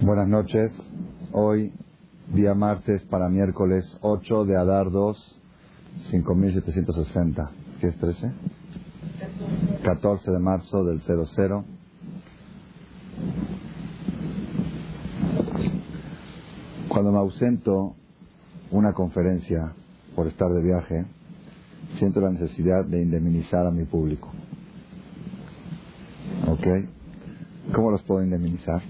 [0.00, 0.70] Buenas noches.
[1.32, 1.72] Hoy,
[2.32, 5.40] día martes para miércoles 8 de Adar 2,
[6.12, 7.50] 5760.
[7.80, 8.32] ¿Qué es 13?
[9.82, 11.64] 14 de marzo del 00.
[16.88, 17.96] Cuando me ausento
[18.70, 19.72] una conferencia
[20.14, 21.06] por estar de viaje,
[21.96, 24.30] siento la necesidad de indemnizar a mi público.
[26.46, 26.86] ¿Ok?
[27.74, 28.80] ¿Cómo los puedo indemnizar?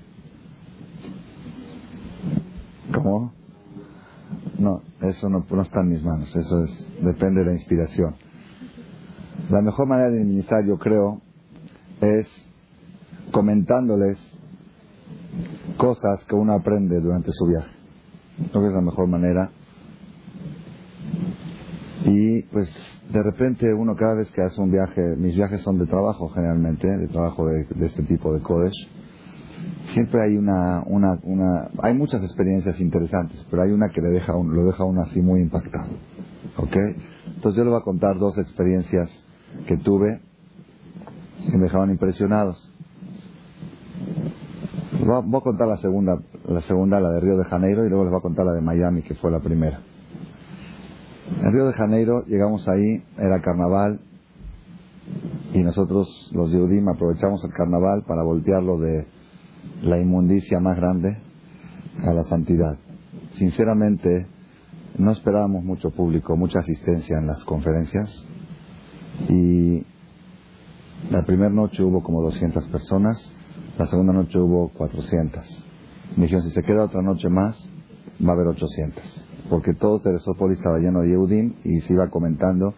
[2.92, 3.32] ¿Cómo?
[4.58, 8.14] No, eso no, no está en mis manos, eso es, depende de la inspiración.
[9.50, 11.20] La mejor manera de indemnizar, yo creo,
[12.00, 12.28] es
[13.32, 14.18] comentándoles
[15.76, 17.70] cosas que uno aprende durante su viaje.
[18.50, 19.50] Creo que es la mejor manera.
[22.04, 22.68] Y pues
[23.12, 26.86] de repente uno cada vez que hace un viaje, mis viajes son de trabajo generalmente,
[26.86, 28.88] de trabajo de, de este tipo de Kodesh,
[29.92, 34.32] siempre hay una, una, una, hay muchas experiencias interesantes, pero hay una que le deja
[34.32, 35.90] lo deja uno así muy impactado.
[36.56, 36.76] ¿Ok?
[37.26, 39.24] Entonces yo le voy a contar dos experiencias
[39.66, 40.20] que tuve
[41.50, 42.70] que me dejaron impresionados.
[45.00, 48.10] Voy a contar la segunda, la segunda, la de Río de Janeiro, y luego les
[48.10, 49.80] voy a contar la de Miami, que fue la primera.
[51.40, 54.00] En Río de Janeiro llegamos ahí, era carnaval,
[55.54, 59.06] y nosotros, los Yehudim, aprovechamos el carnaval para voltearlo de
[59.82, 61.18] la inmundicia más grande
[62.04, 62.78] a la santidad.
[63.34, 64.26] Sinceramente,
[64.96, 68.24] no esperábamos mucho público, mucha asistencia en las conferencias,
[69.28, 69.84] y
[71.10, 73.32] la primera noche hubo como 200 personas,
[73.78, 75.64] la segunda noche hubo 400.
[76.16, 77.70] Me dijeron, si se queda otra noche más,
[78.24, 79.24] va a haber 800.
[79.48, 82.74] Porque todo Teresópolis estaba lleno de Yehudim y se iba comentando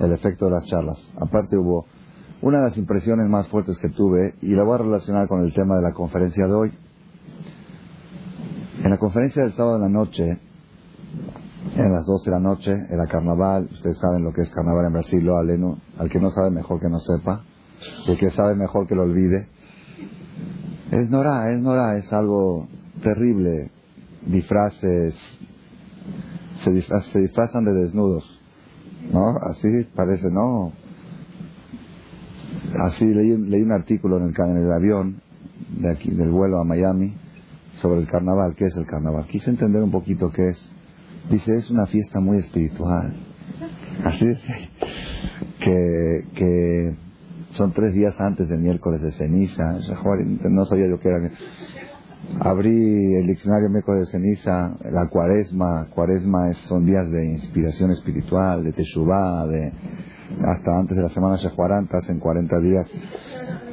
[0.00, 1.12] el efecto de las charlas.
[1.16, 1.86] Aparte hubo
[2.42, 5.54] una de las impresiones más fuertes que tuve, y la voy a relacionar con el
[5.54, 6.72] tema de la conferencia de hoy.
[8.82, 10.38] En la conferencia del sábado de la noche,
[11.76, 14.92] en las 12 de la noche, era carnaval, ustedes saben lo que es carnaval en
[14.92, 17.44] Brasil, lo aleno, al que no sabe mejor que no sepa,
[18.08, 19.46] el que sabe mejor que lo olvide.
[20.90, 22.66] Es Nora, es Nora, es algo
[23.02, 23.70] terrible.
[24.26, 25.14] Disfraces,
[26.56, 28.40] se disfrazan de desnudos,
[29.12, 29.36] ¿no?
[29.42, 30.72] Así parece, ¿no?
[32.80, 35.20] Así leí, leí un artículo en el, en el avión
[35.78, 37.14] de aquí, del vuelo a Miami
[37.76, 38.54] sobre el carnaval.
[38.54, 39.26] ¿Qué es el carnaval?
[39.26, 40.72] Quise entender un poquito qué es.
[41.30, 43.14] Dice, es una fiesta muy espiritual.
[44.04, 44.40] Así es.
[45.60, 46.94] Que, que
[47.50, 49.78] son tres días antes del miércoles de ceniza.
[50.50, 51.30] No sabía yo qué era.
[52.40, 55.88] Abrí el diccionario miércoles de ceniza, la cuaresma.
[55.90, 59.72] Cuaresma es, son días de inspiración espiritual, de teshuvah, de
[60.40, 62.86] hasta antes de la semana Shehuaranta, hacen 40 días,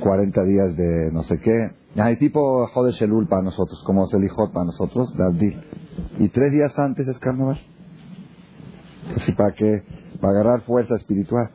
[0.02, 1.72] 40 días de no sé qué.
[1.96, 5.60] Hay tipo Jode Shelul para nosotros, como Selijot para nosotros, Davdil.
[6.20, 7.60] Y tres días antes es carnaval.
[9.16, 9.84] Así para que,
[10.22, 11.50] para agarrar fuerza espiritual.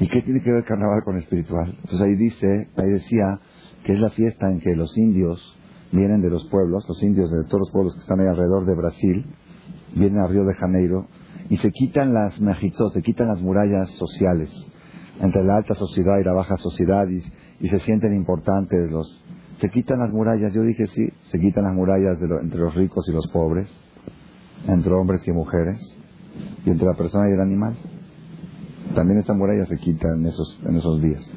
[0.00, 1.68] ¿Y qué tiene que ver carnaval con espiritual?
[1.68, 3.40] Entonces ahí dice, ahí decía
[3.84, 5.56] que es la fiesta en que los indios
[5.92, 8.74] vienen de los pueblos, los indios de todos los pueblos que están ahí alrededor de
[8.74, 9.26] Brasil,
[9.94, 11.06] vienen a Río de Janeiro
[11.50, 14.50] y se quitan las mejitzot, se quitan las murallas sociales.
[15.20, 17.22] Entre la alta sociedad y la baja sociedad y,
[17.64, 19.22] y se sienten importantes los
[19.56, 20.52] se quitan las murallas.
[20.52, 23.72] Yo dije sí se quitan las murallas de lo, entre los ricos y los pobres
[24.66, 25.78] entre hombres y mujeres
[26.64, 27.76] y entre la persona y el animal.
[28.94, 31.30] También esta muralla se quita en esos en esos días.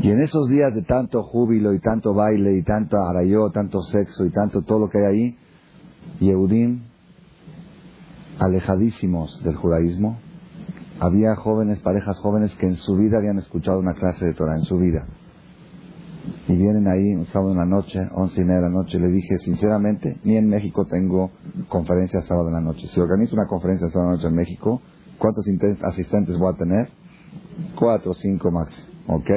[0.00, 4.24] Y en esos días de tanto júbilo y tanto baile y tanto arayó tanto sexo
[4.24, 5.38] y tanto todo lo que hay ahí
[6.20, 6.82] Yehudim
[8.38, 10.18] alejadísimos del judaísmo,
[11.00, 14.62] había jóvenes, parejas jóvenes que en su vida habían escuchado una clase de Torah, en
[14.62, 15.06] su vida.
[16.46, 19.08] Y vienen ahí un sábado en la noche, once y media de la noche, le
[19.08, 21.30] dije, sinceramente, ni en México tengo
[21.68, 22.88] conferencia sábado en la noche.
[22.88, 24.80] Si organizo una conferencia sábado en la noche en México,
[25.18, 25.46] ¿cuántos
[25.82, 26.90] asistentes voy a tener?
[27.78, 29.30] Cuatro o cinco máximo, ¿ok?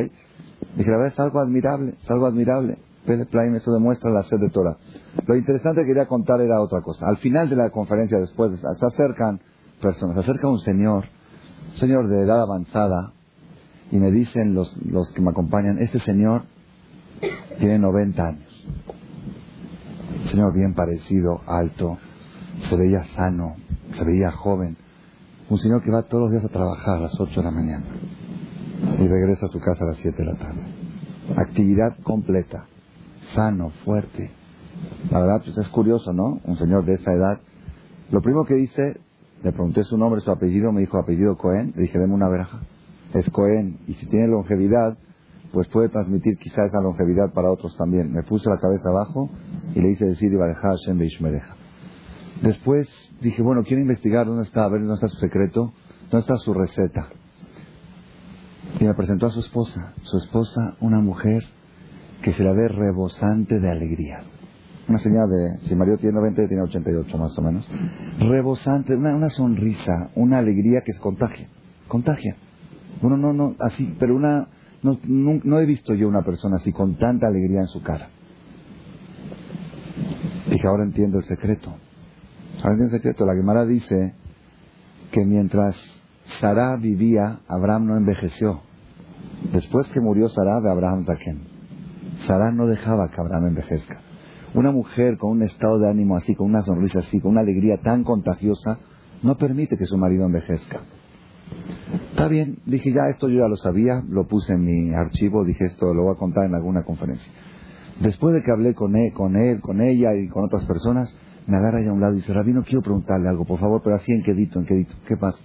[0.77, 2.77] Dije, la verdad es algo admirable, es algo admirable.
[3.05, 4.77] Plaim, eso demuestra la sed de Torah.
[5.25, 7.07] Lo interesante que quería contar era otra cosa.
[7.07, 9.41] Al final de la conferencia, después, se acercan
[9.81, 11.05] personas, se acerca un señor,
[11.71, 13.13] un señor de edad avanzada,
[13.91, 16.43] y me dicen los, los que me acompañan, este señor
[17.59, 18.67] tiene 90 años.
[20.21, 21.97] Un señor bien parecido, alto,
[22.69, 23.55] se veía sano,
[23.97, 24.77] se veía joven.
[25.49, 27.85] Un señor que va todos los días a trabajar a las 8 de la mañana
[28.99, 30.61] y regresa a su casa a las 7 de la tarde.
[31.35, 32.65] Actividad completa
[33.33, 34.31] sano, fuerte.
[35.09, 36.39] La verdad, pues es curioso, ¿no?
[36.45, 37.39] Un señor de esa edad.
[38.11, 38.99] Lo primero que dice,
[39.43, 42.61] le pregunté su nombre, su apellido, me dijo apellido Cohen, le dije, deme una veraja.
[43.13, 44.97] Es Cohen, y si tiene longevidad,
[45.51, 48.11] pues puede transmitir quizá esa longevidad para otros también.
[48.13, 49.29] Me puse la cabeza abajo
[49.75, 51.55] y le hice decir Ibareja Hashem Beishmereja.
[52.41, 52.87] Después
[53.21, 55.73] dije, bueno, quiero investigar dónde está, a ver dónde está su secreto,
[56.09, 57.09] dónde está su receta.
[58.79, 59.93] Y me presentó a su esposa.
[60.03, 61.43] Su esposa, una mujer
[62.21, 64.23] que se la ve rebosante de alegría.
[64.87, 67.67] Una señal de, si Mario tiene 90, tiene 88 más o menos.
[68.19, 71.47] Rebosante, una, una sonrisa, una alegría que es contagia.
[71.87, 72.35] Contagia.
[73.01, 74.47] Bueno, no, no, así, pero una,
[74.83, 78.09] no, no, he visto yo una persona así con tanta alegría en su cara.
[80.49, 81.69] Dije, ahora entiendo el secreto.
[82.57, 83.25] Ahora entiendo el secreto.
[83.25, 84.13] La Gemara dice
[85.11, 85.77] que mientras
[86.39, 88.61] Sarah vivía, Abraham no envejeció.
[89.53, 91.50] Después que murió Sarah, Abraham Zaken.
[92.27, 94.01] Sarah no dejaba que Abraham envejezca.
[94.53, 97.77] Una mujer con un estado de ánimo así, con una sonrisa así, con una alegría
[97.81, 98.79] tan contagiosa,
[99.23, 100.81] no permite que su marido envejezca.
[102.11, 105.65] Está bien, dije ya esto yo ya lo sabía, lo puse en mi archivo, dije
[105.65, 107.31] esto lo voy a contar en alguna conferencia.
[107.99, 111.15] Después de que hablé con él, con él, con ella y con otras personas,
[111.47, 113.95] me agarra allá a un lado y dice, Rabino, quiero preguntarle algo, por favor, pero
[113.95, 115.39] así en quedito, en quedito, ¿qué pasa?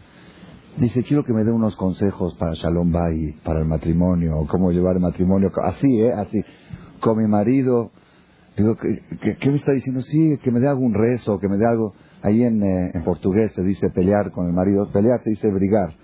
[0.79, 4.73] Dice, quiero que me dé unos consejos para Shalom Bay, para el matrimonio, o cómo
[4.73, 6.13] llevar el matrimonio, así, ¿eh?
[6.13, 6.45] Así,
[7.01, 7.93] con mi marido.
[8.59, 10.03] Digo, ¿qué, me está diciendo?
[10.03, 11.95] Sí, que me dé algún rezo, que me dé algo.
[12.21, 14.91] Ahí en, eh, portugués se dice pelear con el marido.
[14.93, 15.95] Pelear se dice brigar.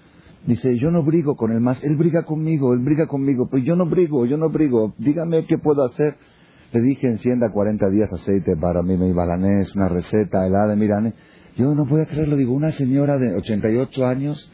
[0.47, 3.77] Dice, yo no brigo con él más, él briga conmigo, él briga conmigo, pero yo
[3.77, 6.17] no brigo, yo no brigo, dígame qué puedo hacer.
[6.73, 11.13] Le dije, encienda 40 días aceite para mí, mi balanés, una receta helada, mirane.
[11.57, 14.51] Yo no puedo creerlo, digo, una señora de 88 años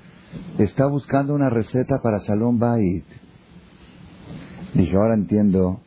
[0.59, 3.05] está buscando una receta para Shalom Bait.
[4.75, 5.81] Dije, ahora entiendo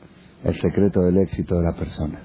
[0.43, 2.19] el secreto del éxito de la persona.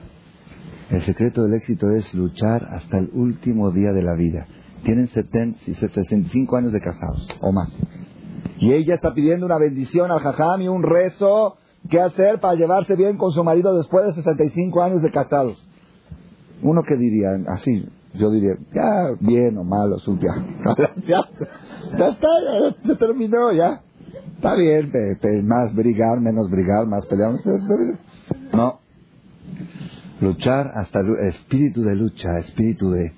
[0.91, 4.47] El secreto del éxito es luchar hasta el último día de la vida
[4.87, 7.69] tienen 70, 65 años de casados o más.
[8.59, 11.57] Y ella está pidiendo una bendición al jajam y un rezo.
[11.91, 15.57] ¿Qué hacer para llevarse bien con su marido después de 65 años de casados?
[16.63, 17.87] Uno que diría, así,
[18.19, 20.45] yo diría, ya, bien o malo, ya,
[21.07, 21.25] ya,
[21.99, 22.29] ya está,
[22.85, 23.83] ya, terminó, ya.
[24.37, 24.93] Está bien,
[25.45, 27.35] más brigar, menos brigar, más pelear.
[28.53, 28.81] No.
[30.21, 33.13] Luchar hasta espíritu de lucha, espíritu de,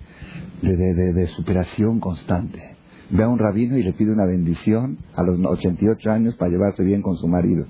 [0.62, 2.76] de, de, superación constante.
[3.10, 6.84] Ve a un rabino y le pide una bendición a los 88 años para llevarse
[6.84, 7.66] bien con su marido.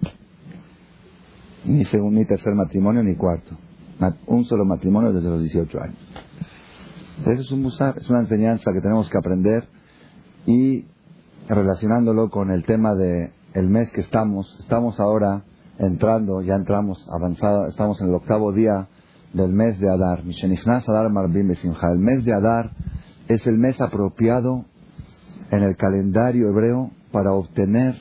[1.64, 3.56] Ni segundo, ni tercer matrimonio, ni cuarto.
[4.26, 5.96] Un solo matrimonio desde los 18 años.
[7.26, 9.68] Eso es un musar, es una enseñanza que tenemos que aprender
[10.46, 10.86] y
[11.48, 15.42] relacionándolo con el tema de el mes que estamos, estamos ahora
[15.78, 18.88] entrando, ya entramos avanzado, estamos en el octavo día
[19.32, 20.20] del mes de Adar.
[20.20, 21.06] Adar
[21.92, 22.70] El mes de Adar
[23.26, 24.64] es el mes apropiado
[25.50, 27.96] en el calendario hebreo para obtener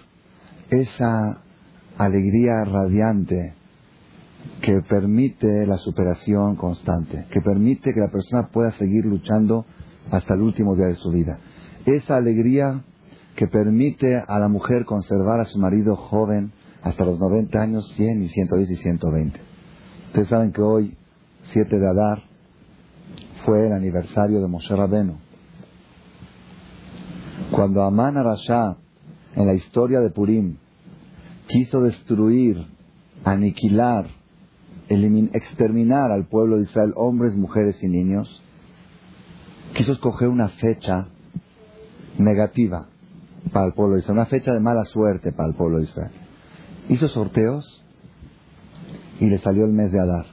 [0.69, 1.41] esa
[1.97, 3.56] alegría radiante
[4.61, 9.65] que permite la superación constante, que permite que la persona pueda seguir luchando
[10.11, 11.39] hasta el último día de su vida.
[11.85, 12.83] Esa alegría
[13.35, 16.51] que permite a la mujer conservar a su marido joven
[16.81, 19.39] hasta los 90 años, 100 y 110 y 120.
[20.07, 20.97] Ustedes saben que hoy
[21.43, 22.23] 7 de Adar,
[23.45, 25.17] fue el aniversario de Moshe Rabenu.
[27.51, 28.77] Cuando Amán Arashá,
[29.35, 30.57] en la historia de Purim,
[31.47, 32.65] quiso destruir,
[33.23, 34.09] aniquilar,
[34.89, 38.41] exterminar al pueblo de Israel, hombres, mujeres y niños,
[39.73, 41.07] quiso escoger una fecha
[42.17, 42.87] negativa
[43.51, 46.11] para el pueblo de Israel, una fecha de mala suerte para el pueblo de Israel.
[46.89, 47.83] Hizo sorteos
[49.19, 50.25] y le salió el mes de Adar.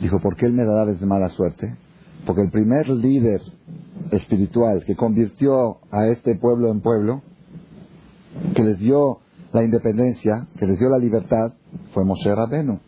[0.00, 1.76] Dijo, ¿por qué el Medadar es de mala suerte?
[2.24, 3.40] Porque el primer líder
[4.10, 7.22] espiritual que convirtió a este pueblo en pueblo,
[8.54, 9.20] que les dio
[9.52, 11.54] la independencia, que les dio la libertad,
[11.92, 12.80] fue Moshe Rabenu.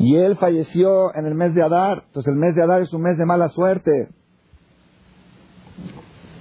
[0.00, 2.04] Y él falleció en el mes de Adar.
[2.06, 4.08] Entonces el mes de Adar es un mes de mala suerte.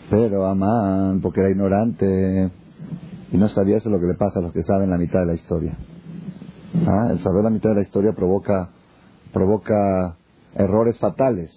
[0.10, 2.52] Pero Amán, porque era ignorante
[3.32, 5.26] y no sabía eso lo que le pasa a los que saben la mitad de
[5.26, 5.78] la historia.
[6.88, 7.10] ¿Ah?
[7.12, 8.70] El saber la mitad de la historia provoca
[9.34, 10.16] provoca
[10.56, 11.52] errores fatales.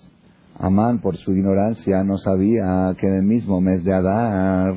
[0.58, 4.74] Amán, por su ignorancia, no sabía que en el mismo mes de Adar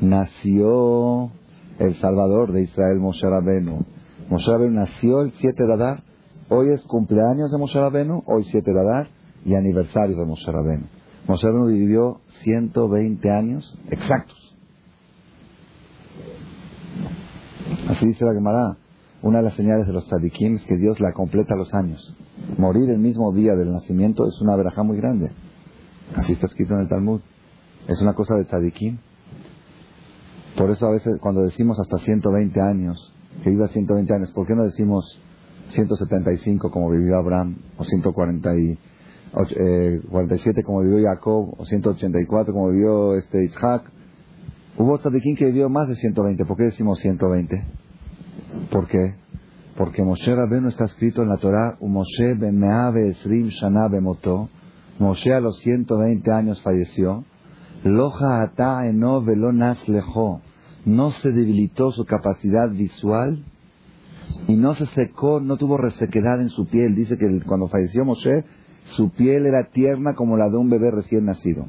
[0.00, 1.30] nació
[1.78, 3.84] el Salvador de Israel, Moshe Rabenu.
[4.28, 6.02] Moshe Rabenu nació el 7 de Adar.
[6.50, 9.08] Hoy es cumpleaños de Moshe Rabenu, hoy 7 de Adar,
[9.46, 10.84] y aniversario de Moshe Rabenu.
[11.26, 14.54] Moshe Rabenu vivió 120 años exactos.
[17.88, 18.76] Así dice la Gemara.
[19.22, 22.14] Una de las señales de los tzadikim es que Dios la completa los años.
[22.58, 25.32] Morir el mismo día del nacimiento es una verajá muy grande.
[26.14, 27.22] Así está escrito en el Talmud.
[27.88, 28.98] Es una cosa de tzadikim.
[30.58, 34.30] Por eso a veces cuando decimos hasta 120 años, que viva 120 años.
[34.32, 35.22] ¿Por qué no decimos
[35.70, 38.78] 175 como vivió Abraham o 147
[39.58, 43.90] eh, como vivió Jacob o 184 como vivió este Isaac?
[44.76, 46.44] Hubo tzadikim que vivió más de 120.
[46.46, 47.64] ¿Por qué decimos 120?
[48.70, 49.14] ¿Por qué?
[49.76, 52.62] Porque Moshe Rabbeinu está escrito en la Torah, Moshe ben
[53.08, 54.48] esrim shana bemoto.
[54.98, 57.24] Moshe a los 120 años falleció.
[57.84, 60.40] Loja ata eno velo lejo.
[60.84, 63.44] No se debilitó su capacidad visual
[64.46, 66.94] y no se secó, no tuvo resequedad en su piel.
[66.94, 68.44] Dice que cuando falleció Moshe,
[68.84, 71.68] su piel era tierna como la de un bebé recién nacido.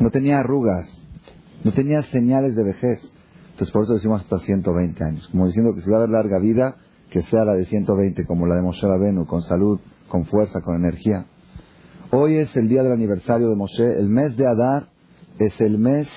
[0.00, 0.88] No tenía arrugas,
[1.64, 3.00] no tenía señales de vejez.
[3.50, 5.28] Entonces por eso decimos hasta 120 años.
[5.28, 6.76] Como diciendo que si va a haber larga vida,
[7.10, 10.76] que sea la de 120, como la de Moshe Rabenu, con salud, con fuerza, con
[10.76, 11.26] energía.
[12.10, 13.98] Hoy es el día del aniversario de Moshe.
[13.98, 14.88] El mes de Adar
[15.38, 16.08] es el mes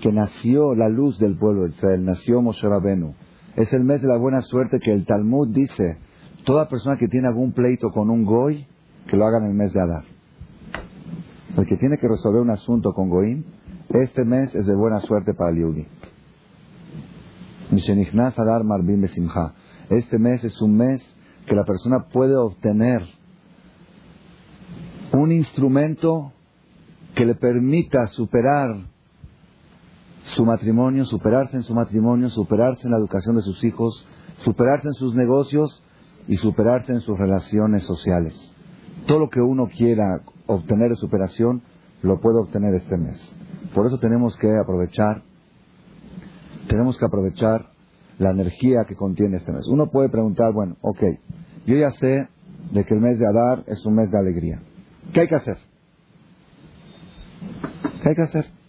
[0.00, 2.04] que nació la luz del pueblo de Israel.
[2.04, 3.14] Nació Moshe Rabenu.
[3.56, 5.98] Es el mes de la buena suerte que el Talmud dice,
[6.44, 8.66] toda persona que tiene algún pleito con un goy,
[9.06, 10.04] que lo haga en el mes de Adar.
[11.56, 13.44] El que tiene que resolver un asunto con Goín,
[13.88, 15.86] este mes es de buena suerte para el Yudi.
[19.90, 21.16] Este mes es un mes
[21.46, 23.02] que la persona puede obtener
[25.12, 26.32] un instrumento
[27.14, 28.76] que le permita superar
[30.22, 34.06] su matrimonio, superarse en su matrimonio, superarse en la educación de sus hijos,
[34.38, 35.82] superarse en sus negocios
[36.28, 38.54] y superarse en sus relaciones sociales.
[39.06, 41.62] Todo lo que uno quiera obtener de superación
[42.02, 43.16] lo puede obtener este mes.
[43.74, 45.22] Por eso tenemos que aprovechar
[46.68, 47.70] tenemos que aprovechar
[48.18, 49.66] la energía que contiene este mes.
[49.66, 51.02] Uno puede preguntar, bueno, ok,
[51.66, 52.28] yo ya sé
[52.72, 54.62] de que el mes de Adar es un mes de alegría.
[55.12, 55.56] ¿Qué hay que hacer?
[58.02, 58.59] ¿Qué hay que hacer?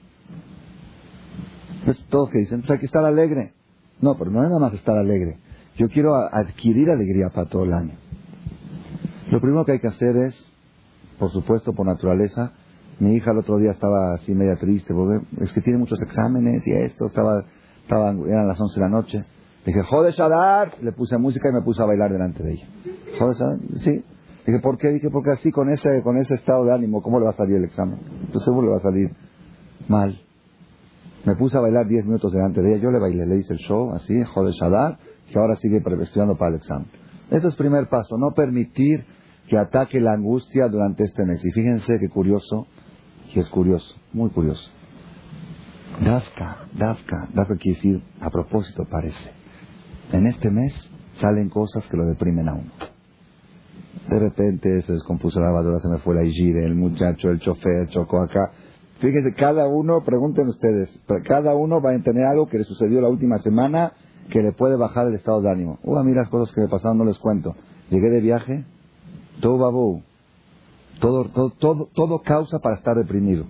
[1.92, 3.52] Pues todos que dicen, pues hay que estar alegre.
[4.00, 5.40] No, pero no es nada más estar alegre.
[5.76, 7.96] Yo quiero adquirir alegría para todo el año.
[9.30, 10.54] Lo primero que hay que hacer es,
[11.20, 12.54] por supuesto, por naturaleza,
[13.00, 16.66] mi hija el otro día estaba así media triste, porque es que tiene muchos exámenes
[16.66, 17.44] y esto, estaba
[17.90, 19.26] eran las 11 de la noche.
[19.66, 20.82] Dije, joder, Shadar.
[20.82, 22.68] Le puse música y me puse a bailar delante de ella.
[23.20, 23.60] Joder, Shadar.
[23.84, 24.02] Sí.
[24.46, 24.92] Dije, ¿por qué?
[24.92, 27.58] Dije, porque así, con ese, con ese estado de ánimo, ¿cómo le va a salir
[27.58, 28.00] el examen?
[28.32, 29.12] Pues seguro le va a salir
[29.90, 30.18] mal.
[31.26, 32.84] Me puse a bailar 10 minutos delante de ella.
[32.84, 34.98] Yo le bailé, le hice el show, así, joder, Shadar,
[35.32, 36.88] que ahora sigue estudiando para el examen.
[37.30, 39.06] Ese es primer paso, no permitir
[39.48, 41.44] que ataque la angustia durante este mes.
[41.46, 42.68] Y fíjense qué curioso,
[43.34, 44.70] que es curioso, muy curioso.
[46.04, 49.30] Dafka, Dafka, Dafka quiere decir a propósito parece.
[50.12, 50.74] En este mes
[51.20, 52.72] salen cosas que lo deprimen a uno.
[54.10, 57.88] De repente se descompuso la lavadora, se me fue la hijide, el muchacho, el chofer,
[57.90, 58.52] chocó acá.
[59.02, 60.88] Fíjense, cada uno, pregunten ustedes,
[61.28, 63.94] cada uno va a tener algo que le sucedió la última semana
[64.30, 65.80] que le puede bajar el estado de ánimo.
[65.84, 67.56] Uh, a mí las cosas que me pasaron no les cuento.
[67.90, 68.64] Llegué de viaje,
[69.42, 70.04] todo babú,
[71.00, 73.46] todo, todo, todo, todo causa para estar deprimido.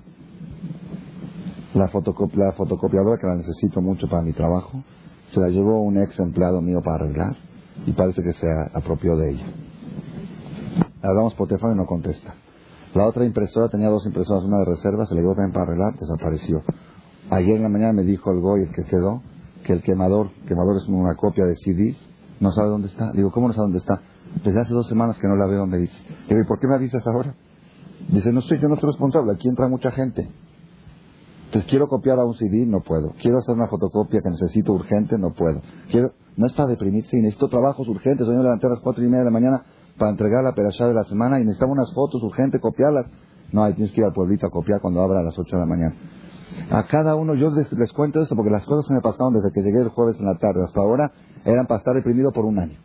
[1.74, 4.84] La, fotocopiadora que la necesito mucho para mi trabajo,
[5.28, 7.36] se la llevó un ex empleado mío para arreglar
[7.86, 9.46] y parece que se apropió de ella.
[11.02, 12.36] Hablamos por teléfono y no contesta.
[12.94, 15.98] La otra impresora tenía dos impresoras, una de reserva, se le llevó también para arreglar,
[15.98, 16.62] desapareció.
[17.30, 19.22] Ayer en la mañana me dijo el Goy, el que quedó,
[19.64, 21.98] que el quemador, quemador es una copia de CDs,
[22.42, 23.12] no sabe dónde está.
[23.14, 24.02] Digo, ¿cómo no sabe dónde está?
[24.44, 25.96] Desde hace dos semanas que no la veo, me dice.
[26.28, 27.36] Digo, ¿y por qué me avisas ahora?
[28.10, 30.30] Dice, no sé, yo no soy responsable, aquí entra mucha gente.
[31.46, 33.14] Entonces quiero copiar a un CD, no puedo.
[33.22, 35.62] Quiero hacer una fotocopia que necesito urgente, no puedo.
[35.90, 38.28] Quiero, no es para deprimirse, necesito trabajos urgentes.
[38.28, 39.64] Hoy me levanté a las cuatro y media de la mañana
[39.98, 43.08] para entregar la perashá de la semana y necesitaba unas fotos urgentes, copiarlas.
[43.52, 45.62] No, ahí tienes que ir al pueblito a copiar cuando abra a las ocho de
[45.62, 45.96] la mañana.
[46.70, 49.62] A cada uno, yo les, cuento esto porque las cosas que me pasaron desde que
[49.62, 51.12] llegué el jueves en la tarde hasta ahora
[51.46, 52.78] eran para estar deprimido por un año.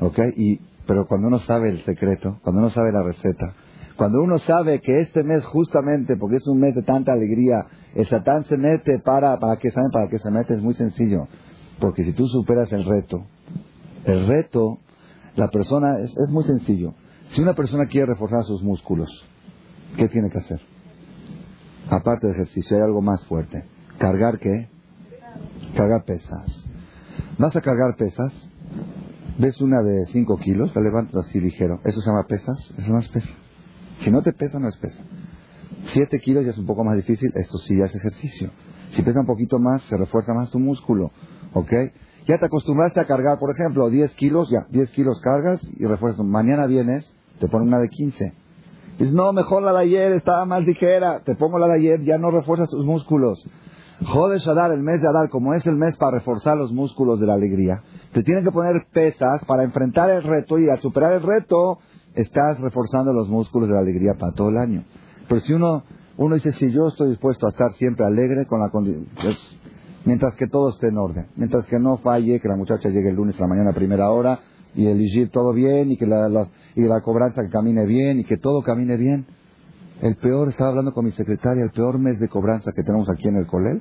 [0.00, 0.18] ¿Ok?
[0.36, 3.54] Y, pero cuando uno sabe el secreto, cuando uno sabe la receta,
[3.96, 8.06] cuando uno sabe que este mes justamente, porque es un mes de tanta alegría, el
[8.06, 11.26] Satán se mete para, para que saben para qué se mete, es muy sencillo.
[11.80, 13.24] Porque si tú superas el reto,
[14.04, 14.78] el reto,
[15.38, 16.94] la persona, es, es muy sencillo.
[17.28, 19.08] Si una persona quiere reforzar sus músculos,
[19.96, 20.60] ¿qué tiene que hacer?
[21.88, 23.64] Aparte de ejercicio, hay algo más fuerte.
[23.98, 24.68] ¿Cargar qué?
[25.76, 26.64] Cargar pesas.
[27.38, 28.50] Vas a cargar pesas,
[29.38, 31.80] ves una de 5 kilos, la levantas así ligero.
[31.84, 32.74] ¿Eso se llama pesas?
[32.76, 33.32] Eso no es pesa.
[34.00, 35.04] Si no te pesa, no es pesa.
[35.92, 38.50] Siete kilos ya es un poco más difícil, esto sí ya es ejercicio.
[38.90, 41.12] Si pesa un poquito más, se refuerza más tu músculo,
[41.54, 41.72] ¿ok?
[42.28, 46.22] Ya te acostumbraste a cargar, por ejemplo, 10 kilos, ya, 10 kilos cargas y refuerzas.
[46.26, 48.34] Mañana vienes, te ponen una de 15.
[48.98, 51.20] Dices, no, mejor la de ayer, estaba más ligera.
[51.24, 53.42] Te pongo la de ayer, ya no refuerzas tus músculos.
[54.04, 57.26] Jodesh Adar, el mes de Adar, como es el mes para reforzar los músculos de
[57.26, 57.82] la alegría,
[58.12, 61.78] te tienen que poner pesas para enfrentar el reto y al superar el reto
[62.14, 64.84] estás reforzando los músculos de la alegría para todo el año.
[65.28, 65.82] Pero si uno,
[66.18, 69.06] uno dice, si yo estoy dispuesto a estar siempre alegre con la condición,
[70.04, 73.16] mientras que todo esté en orden, mientras que no falle, que la muchacha llegue el
[73.16, 74.40] lunes a la mañana a primera hora
[74.74, 76.28] y elegir todo bien y que la,
[76.74, 79.26] y la cobranza camine bien y que todo camine bien.
[80.00, 83.28] El peor, estaba hablando con mi secretaria, el peor mes de cobranza que tenemos aquí
[83.28, 83.80] en el Colel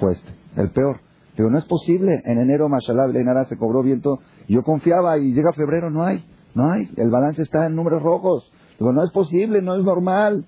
[0.00, 1.00] fue este, el peor.
[1.36, 5.52] Digo, no es posible, en enero, mashallah, Nara se cobró viento, yo confiaba y llega
[5.52, 8.50] febrero, no hay, no hay, el balance está en números rojos.
[8.78, 10.44] Digo, no es posible, no es normal.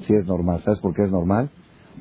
[0.00, 1.50] Sí es normal, ¿sabes por qué es normal?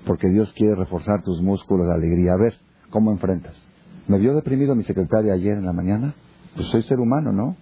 [0.06, 2.34] Porque Dios quiere reforzar tus músculos de alegría.
[2.34, 2.56] A ver,
[2.90, 3.62] ¿cómo enfrentas?
[4.08, 6.14] Me vio deprimido mi secretaria ayer en la mañana.
[6.56, 7.56] Pues soy ser humano, ¿no?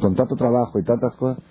[0.00, 1.42] Con tanto trabajo y tantas cosas.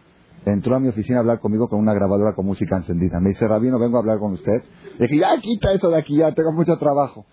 [0.45, 3.19] Entró a mi oficina a hablar conmigo con una grabadora con música encendida.
[3.19, 4.63] Me dice, Rabino, vengo a hablar con usted.
[4.97, 7.25] Y dije, ya quita eso de aquí, ya tengo mucho trabajo.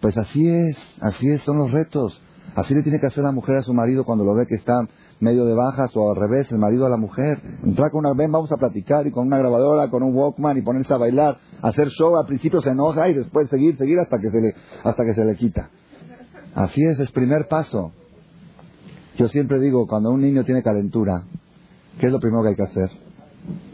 [0.00, 2.20] Pues así es, así es, son los retos.
[2.54, 4.86] Así le tiene que hacer la mujer a su marido cuando lo ve que está
[5.20, 7.40] medio de bajas o al revés, el marido a la mujer.
[7.62, 10.62] Entrar con una, ven, vamos a platicar y con una grabadora, con un Walkman y
[10.62, 14.30] ponerse a bailar, hacer show, al principio se enoja y después seguir, seguir hasta que
[14.30, 15.70] se le, hasta que se le quita.
[16.54, 17.92] Así es, es primer paso.
[19.16, 21.24] Yo siempre digo, cuando un niño tiene calentura,
[21.98, 22.90] ¿qué es lo primero que hay que hacer?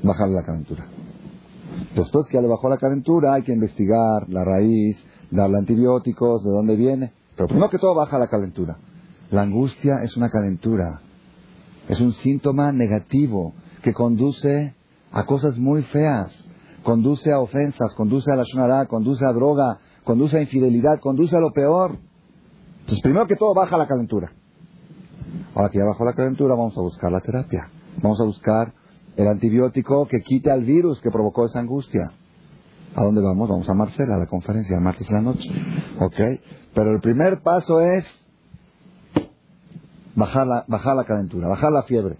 [0.03, 0.87] Bajarle la calentura.
[1.95, 4.97] Después que ya le bajó la calentura, hay que investigar la raíz,
[5.31, 7.13] darle antibióticos, de dónde viene.
[7.37, 8.77] Pero primero que todo baja la calentura.
[9.31, 11.01] La angustia es una calentura.
[11.89, 14.75] Es un síntoma negativo que conduce
[15.13, 16.49] a cosas muy feas.
[16.83, 21.41] Conduce a ofensas, conduce a la shonará, conduce a droga, conduce a infidelidad, conduce a
[21.41, 21.99] lo peor.
[22.81, 24.31] Entonces, primero que todo, baja la calentura.
[25.55, 27.69] Ahora que ya bajó la calentura, vamos a buscar la terapia.
[28.03, 28.73] Vamos a buscar
[29.17, 32.13] el antibiótico que quite al virus que provocó esa angustia.
[32.95, 33.49] ¿A dónde vamos?
[33.49, 35.49] Vamos a Marcela, a la conferencia, el martes de la noche.
[35.99, 36.21] ¿Ok?
[36.75, 38.05] Pero el primer paso es
[40.17, 42.17] bajar la, bajar la calentura, bajar la fiebre.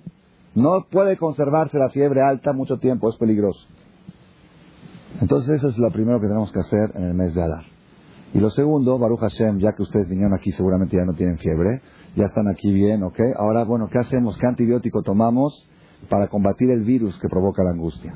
[0.55, 3.67] No puede conservarse la fiebre alta mucho tiempo, es peligroso.
[5.21, 7.65] Entonces eso es lo primero que tenemos que hacer en el mes de Adar.
[8.35, 11.81] Y lo segundo, Baruch Hashem, ya que ustedes vinieron aquí seguramente ya no tienen fiebre,
[12.15, 13.19] ya están aquí bien, ¿ok?
[13.39, 14.37] Ahora, bueno, ¿qué hacemos?
[14.37, 15.69] ¿Qué antibiótico tomamos
[16.09, 18.15] para combatir el virus que provoca la angustia?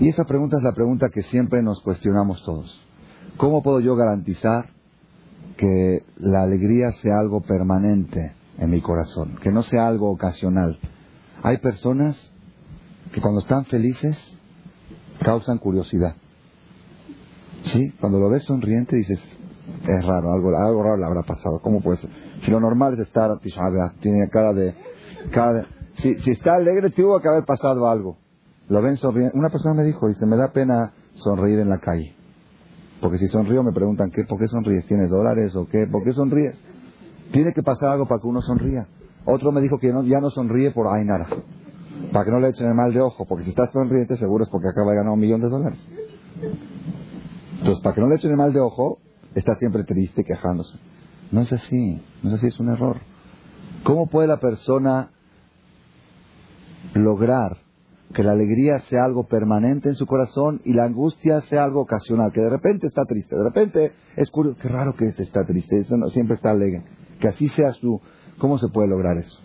[0.00, 2.80] Y esa pregunta es la pregunta que siempre nos cuestionamos todos.
[3.36, 4.70] ¿Cómo puedo yo garantizar
[5.56, 10.78] que la alegría sea algo permanente en mi corazón, que no sea algo ocasional?
[11.42, 12.32] Hay personas
[13.12, 14.36] que cuando están felices
[15.22, 16.16] causan curiosidad.
[17.64, 17.90] ¿Sí?
[18.00, 19.20] Cuando lo ves sonriente dices,
[19.86, 21.60] es raro, algo, algo raro le habrá pasado.
[21.62, 22.10] ¿Cómo puede ser?
[22.42, 23.38] Si lo normal es estar,
[24.00, 24.74] tiene cara de...
[25.30, 28.18] Cara de si, si está alegre, tuvo que haber pasado algo.
[28.68, 29.32] Lo ven sonriendo.
[29.34, 32.14] Una persona me dijo, dice, me da pena sonreír en la calle.
[33.00, 34.86] Porque si sonrío me preguntan, ¿qué, ¿por qué sonríes?
[34.86, 35.86] ¿Tienes dólares o qué?
[35.86, 36.60] ¿Por qué sonríes?
[37.32, 38.86] Tiene que pasar algo para que uno sonría.
[39.24, 41.28] Otro me dijo que ya no sonríe por Ainara.
[42.12, 43.26] Para que no le echen el mal de ojo.
[43.26, 45.78] Porque si estás sonriente seguro es porque acaba de ganar un millón de dólares.
[47.58, 48.98] Entonces, para que no le echen el mal de ojo,
[49.34, 50.78] está siempre triste, quejándose.
[51.30, 52.02] No es así.
[52.22, 52.98] No es así, es un error.
[53.84, 55.10] ¿Cómo puede la persona
[56.94, 57.58] lograr
[58.14, 62.32] que la alegría sea algo permanente en su corazón y la angustia sea algo ocasional,
[62.32, 65.84] que de repente está triste, de repente es curioso, qué raro que este está triste,
[65.90, 66.84] no, siempre está alegre,
[67.18, 68.00] que así sea su...
[68.38, 69.40] ¿Cómo se puede lograr eso?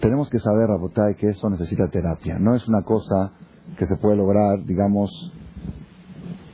[0.00, 3.32] Tenemos que saber, Rabotay, que eso necesita terapia, no es una cosa
[3.76, 5.32] que se puede lograr, digamos,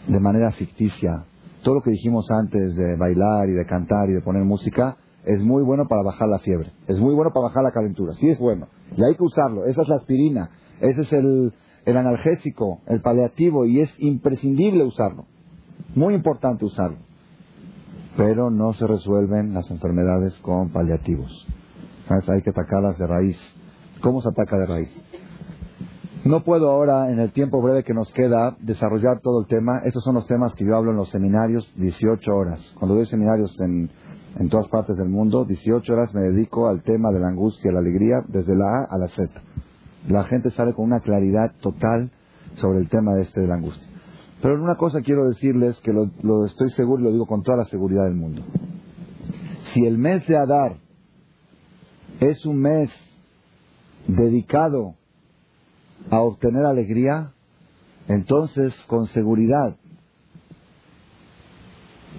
[0.06, 1.24] de manera ficticia.
[1.62, 5.42] Todo lo que dijimos antes de bailar y de cantar y de poner música es
[5.42, 8.38] muy bueno para bajar la fiebre, es muy bueno para bajar la calentura, sí es
[8.38, 11.52] bueno, y hay que usarlo, esa es la aspirina, ese es el,
[11.86, 15.26] analgésico, el paliativo, y es imprescindible usarlo.
[15.94, 16.98] Muy importante usarlo.
[18.16, 21.46] Pero no se resuelven las enfermedades con paliativos.
[22.08, 23.38] Hay que atacarlas de raíz.
[24.00, 24.90] ¿Cómo se ataca de raíz?
[26.24, 29.80] No puedo ahora, en el tiempo breve que nos queda, desarrollar todo el tema.
[29.84, 32.74] Estos son los temas que yo hablo en los seminarios, 18 horas.
[32.78, 33.90] Cuando doy seminarios en,
[34.38, 37.80] en todas partes del mundo, 18 horas me dedico al tema de la angustia la
[37.80, 39.28] alegría, desde la A a la Z
[40.08, 42.10] la gente sale con una claridad total
[42.56, 43.88] sobre el tema este de la angustia.
[44.44, 47.64] Pero una cosa quiero decirles que lo, estoy seguro y lo digo con toda la
[47.64, 48.42] seguridad del mundo.
[49.72, 50.76] Si el mes de Adar
[52.20, 52.90] es un mes
[54.06, 54.96] dedicado
[56.10, 57.32] a obtener alegría,
[58.06, 59.76] entonces con seguridad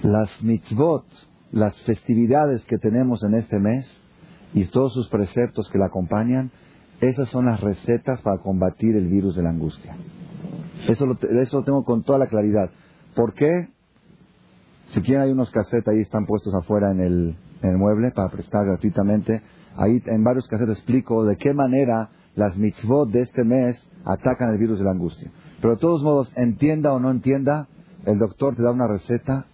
[0.01, 1.05] las mitzvot,
[1.51, 4.01] las festividades que tenemos en este mes
[4.55, 6.49] y todos sus preceptos que la acompañan,
[7.01, 9.95] esas son las recetas para combatir el virus de la angustia.
[10.87, 12.69] Eso lo, eso tengo con toda la claridad.
[13.15, 13.69] ¿Por qué?
[14.87, 18.29] Si quieren, hay unos cassettes ahí, están puestos afuera en el, en el mueble para
[18.29, 19.41] prestar gratuitamente.
[19.77, 24.57] Ahí en varios cassettes explico de qué manera las mitzvot de este mes atacan el
[24.57, 25.31] virus de la angustia.
[25.61, 27.67] Pero de todos modos, entienda o no entienda,
[28.05, 29.47] el doctor te da una receta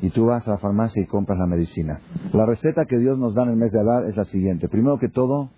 [0.00, 2.00] y tú vas a la farmacia y compras la medicina.
[2.32, 4.68] La receta que Dios nos da en el mes de Adar es la siguiente.
[4.68, 5.50] Primero que todo,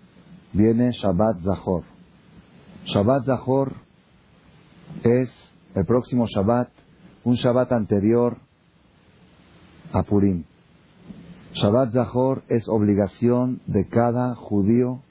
[0.53, 1.83] viene Shabbat Zahor.
[2.85, 3.73] Shabbat Zahor
[5.03, 5.31] es
[5.75, 6.69] el próximo Shabbat,
[7.23, 8.37] un Shabbat anterior
[9.91, 10.43] a Purim.
[11.53, 15.01] Shabbat Zahor es obligación de cada judío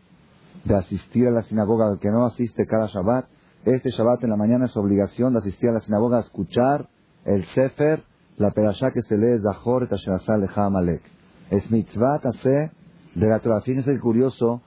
[0.64, 1.90] de asistir a la sinagoga.
[1.90, 3.26] El que no asiste cada Shabbat,
[3.64, 6.88] este Shabbat en la mañana es obligación de asistir a la sinagoga a escuchar
[7.24, 8.04] el Sefer,
[8.36, 11.02] la perashá que se lee Zahor et Asherasal Lecha Amalek.
[11.50, 12.70] Es mitzvah hace
[13.14, 13.60] de la Torah.
[13.62, 14.62] Fíjense el curioso,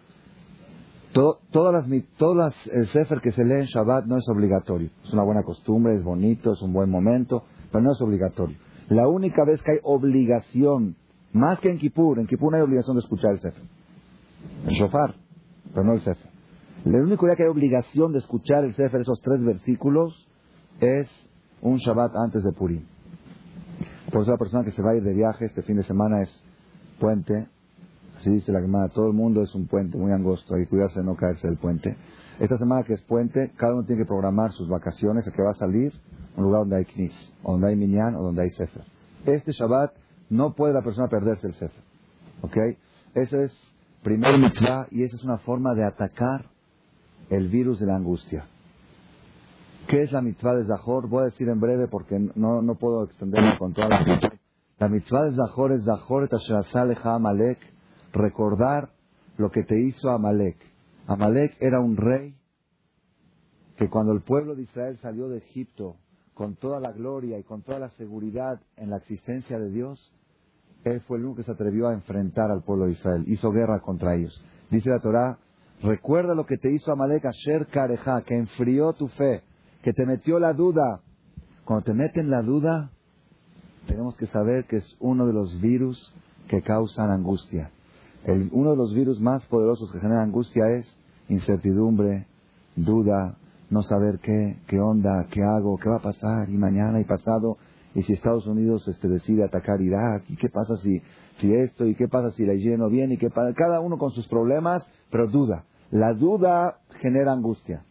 [1.13, 4.89] todas las, todas el Sefer que se lee en Shabbat no es obligatorio.
[5.04, 8.58] Es una buena costumbre, es bonito, es un buen momento, pero no es obligatorio.
[8.89, 10.95] La única vez que hay obligación,
[11.34, 13.63] más que en Kippur, en Kippur no hay obligación de escuchar el Sefer.
[14.67, 15.15] El Shofar,
[15.74, 16.30] pero no el Sefer.
[16.86, 20.28] El único día que hay obligación de escuchar el Sefer, esos tres versículos,
[20.80, 21.08] es
[21.62, 22.86] un Shabbat antes de Purim.
[24.12, 26.21] Por eso la persona que se va a ir de viaje este fin de semana
[26.21, 26.43] es
[27.00, 27.47] puente.
[28.21, 30.99] Así dice la Gemara, todo el mundo es un puente muy angosto, hay que cuidarse
[30.99, 31.97] de no caerse del puente.
[32.39, 35.49] Esta semana que es puente, cada uno tiene que programar sus vacaciones, a que va
[35.49, 35.91] a salir,
[36.38, 38.84] un lugar donde hay knis, o donde hay minyan, o donde hay sefer.
[39.25, 39.93] Este Shabbat
[40.29, 41.81] no puede la persona perderse el sefer.
[42.43, 42.57] ¿Ok?
[43.15, 43.60] Ese es
[44.03, 46.45] primer mitzvah y esa es una forma de atacar
[47.31, 48.45] el virus de la angustia.
[49.88, 51.10] ¿Qué es la mitzvah de Zahor?
[51.10, 54.19] Voy a decir en breve porque no, no puedo extenderme con toda la
[54.77, 57.57] La mitzvah de Zahor es Zahor et Amalek,
[58.13, 58.89] recordar
[59.38, 60.58] lo que te hizo Amalek.
[61.08, 62.36] Amalek era un rey
[63.78, 65.95] que cuando el pueblo de Israel salió de Egipto
[66.34, 70.13] con toda la gloria y con toda la seguridad en la existencia de Dios,
[70.84, 73.82] él fue el único que se atrevió a enfrentar al pueblo de Israel, hizo guerra
[73.82, 74.43] contra ellos.
[74.69, 75.38] Dice la Torah,
[75.82, 79.43] recuerda lo que te hizo Amalek Asher Kareja, que enfrió tu fe,
[79.84, 81.02] que te metió la duda.
[81.65, 82.91] Cuando te meten la duda,
[83.88, 86.13] tenemos que saber que es uno de los virus
[86.47, 87.71] que causan angustia.
[88.25, 92.27] El, uno de los virus más poderosos que generan angustia es incertidumbre,
[92.75, 93.38] duda,
[93.69, 97.57] no saber qué, qué onda, qué hago, qué va a pasar, y mañana y pasado,
[97.95, 101.01] y si Estados Unidos este, decide atacar Irak, y qué pasa si,
[101.38, 104.12] si esto, y qué pasa si la lleno bien, y qué pasa, cada uno con
[104.12, 105.65] sus problemas, pero duda.
[105.89, 107.84] La duda genera angustia.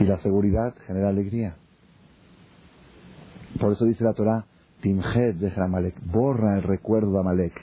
[0.00, 1.56] Y la seguridad genera alegría.
[3.60, 4.44] Por eso dice la Torah,
[4.84, 7.54] Timhed de Amalek, borra el recuerdo de Amalek,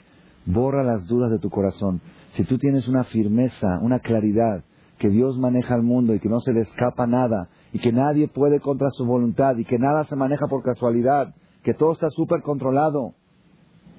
[0.44, 2.00] borra las dudas de tu corazón.
[2.32, 4.64] Si tú tienes una firmeza, una claridad,
[4.98, 8.26] que Dios maneja el mundo y que no se le escapa nada, y que nadie
[8.26, 11.32] puede contra su voluntad, y que nada se maneja por casualidad,
[11.62, 13.14] que todo está súper controlado,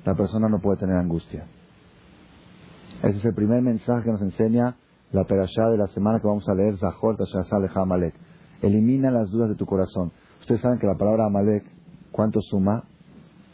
[0.03, 1.45] la persona no puede tener angustia.
[3.03, 4.75] Ese es el primer mensaje que nos enseña
[5.13, 7.15] la perashá de la semana que vamos a leer, Zahor
[7.75, 8.15] Amalek.
[8.61, 10.11] Elimina las dudas de tu corazón.
[10.41, 11.63] Ustedes saben que la palabra Amalek,
[12.11, 12.83] ¿cuánto suma?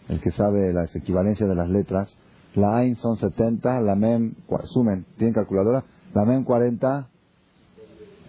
[0.09, 2.15] El que sabe las equivalencias de las letras,
[2.55, 4.33] la AIN son 70, la MEM,
[4.65, 5.85] sumen, ¿tienen calculadora?
[6.13, 7.07] La MEM 40,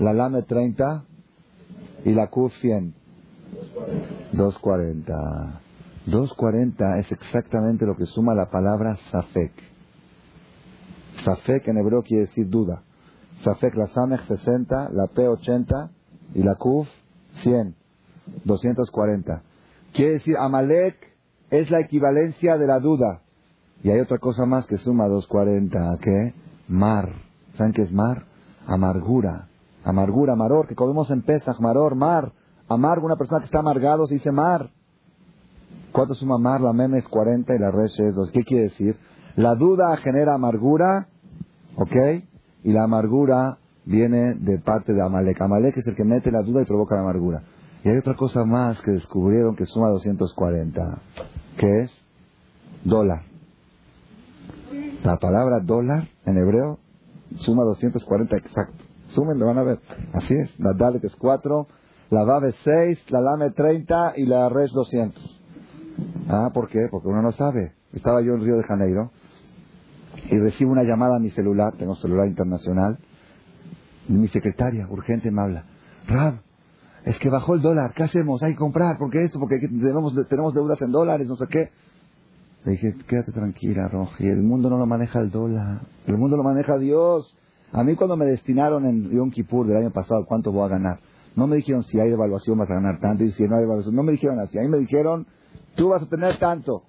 [0.01, 1.05] la LAME 30
[2.05, 2.95] y la QF 100.
[4.33, 5.61] 240.
[6.07, 9.53] 240 es exactamente lo que suma la palabra Safek.
[11.25, 12.83] Safek en hebreo quiere decir duda.
[13.45, 15.91] Safek la Samech 60, la P 80
[16.35, 16.89] y la Kuf
[17.43, 17.75] 100.
[18.45, 19.43] 240.
[19.93, 21.10] Quiere decir Amalek
[21.51, 23.23] es la equivalencia de la duda.
[23.83, 26.35] Y hay otra cosa más que suma 240, ¿qué?
[26.69, 27.13] Mar.
[27.55, 28.25] ¿Saben qué es mar?
[28.67, 29.49] Amargura.
[29.85, 32.33] Amargura, maror, que comemos en Pesach, maror, mar.
[32.69, 34.71] Amargo, una persona que está amargado se dice mar.
[35.93, 36.61] ¿Cuánto suma mar?
[36.61, 38.31] La meme es 40 y la res es 2.
[38.31, 38.97] ¿Qué quiere decir?
[39.37, 41.09] La duda genera amargura,
[41.77, 41.97] ¿ok?
[42.63, 45.41] Y la amargura viene de parte de Amalek.
[45.41, 47.43] Amalek es el que mete la duda y provoca la amargura.
[47.83, 50.81] Y hay otra cosa más que descubrieron que suma 240,
[51.61, 51.93] que es
[52.85, 53.23] dólar.
[55.05, 56.79] La palabra dólar en hebreo
[57.37, 58.85] suma 240 exacto.
[59.09, 59.81] Sumen, lo van a ver.
[60.15, 60.59] Así es.
[60.59, 61.67] La Dalet es 4,
[62.11, 65.41] la Vav es 6, la Lame 30 y la Res 200.
[66.29, 66.89] Ah, ¿por qué?
[66.91, 67.75] Porque uno no sabe.
[67.93, 69.11] Estaba yo en Río de Janeiro
[70.31, 72.99] y recibo una llamada a mi celular, tengo celular internacional,
[74.09, 75.65] y mi secretaria, urgente, me habla.
[76.07, 76.41] Rab,
[77.05, 78.43] es que bajó el dólar, ¿qué hacemos?
[78.43, 79.39] Hay que comprar, ¿por qué esto?
[79.39, 81.71] Porque tenemos, tenemos deudas en dólares, no sé qué.
[82.65, 86.43] Le dije, quédate tranquila, Roji, el mundo no lo maneja el dólar, el mundo lo
[86.43, 87.35] maneja Dios.
[87.73, 90.99] A mí cuando me destinaron en Yom Kippur del año pasado, ¿cuánto voy a ganar?
[91.37, 93.95] No me dijeron si hay devaluación vas a ganar tanto y si no hay devaluación.
[93.95, 94.59] No me dijeron así.
[94.59, 95.27] A mí me dijeron,
[95.77, 96.83] tú vas a tener tanto.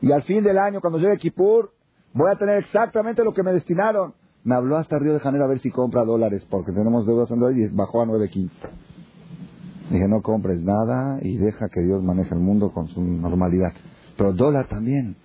[0.00, 1.70] Y al fin del año, cuando llegue Kipur,
[2.12, 4.14] voy a tener exactamente lo que me destinaron.
[4.44, 7.40] Me habló hasta Río de Janeiro a ver si compra dólares, porque tenemos deudas en
[7.40, 8.50] dólares y bajó a 9.15.
[9.90, 13.72] Dije, no compres nada y deja que Dios maneje el mundo con su normalidad.
[14.16, 15.16] Pero dólar también.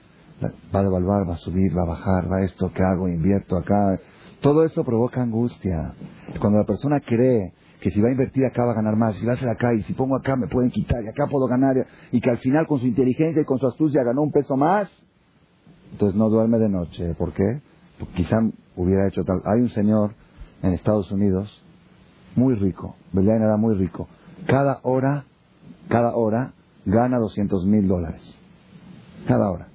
[0.74, 3.08] Va a devaluar, va a subir, va a bajar, va esto, ¿qué hago?
[3.08, 4.00] Invierto acá.
[4.40, 5.94] Todo eso provoca angustia.
[6.40, 9.26] Cuando la persona cree que si va a invertir acá va a ganar más, si
[9.26, 11.76] va a hacer acá y si pongo acá me pueden quitar y acá puedo ganar
[12.12, 14.90] y que al final con su inteligencia y con su astucia ganó un peso más,
[15.92, 17.14] entonces no duerme de noche.
[17.16, 17.62] ¿Por qué?
[18.00, 18.40] Porque quizá
[18.76, 19.42] hubiera hecho tal.
[19.46, 20.14] Hay un señor
[20.62, 21.64] en Estados Unidos
[22.36, 24.08] muy rico, Belian era muy rico.
[24.48, 25.26] Cada hora,
[25.88, 26.54] cada hora
[26.86, 28.38] gana 200 mil dólares.
[29.28, 29.68] Cada hora.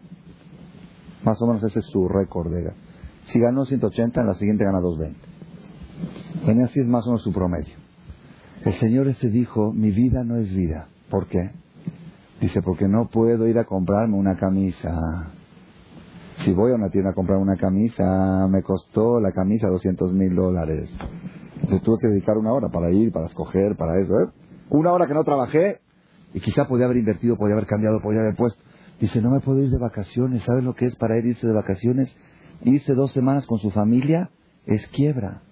[1.25, 2.53] Más o menos ese es su récord.
[3.25, 6.51] Si ganó 180, en la siguiente gana 220.
[6.51, 7.75] En así es más o menos su promedio.
[8.65, 10.89] El Señor ese dijo, mi vida no es vida.
[11.11, 11.51] ¿Por qué?
[12.41, 15.31] Dice, porque no puedo ir a comprarme una camisa.
[16.45, 20.35] Si voy a una tienda a comprar una camisa, me costó la camisa 200 mil
[20.35, 20.91] dólares.
[21.55, 24.21] Entonces tuve que dedicar una hora para ir, para escoger, para eso.
[24.21, 24.29] ¿eh?
[24.71, 25.81] Una hora que no trabajé
[26.35, 28.61] y quizá podía haber invertido, podía haber cambiado, podía haber puesto.
[29.01, 30.43] Dice, no me puedo ir de vacaciones.
[30.43, 32.17] ¿Sabes lo que es para ir irse de vacaciones?
[32.63, 34.31] Irse dos semanas con su familia
[34.65, 35.43] es quiebra.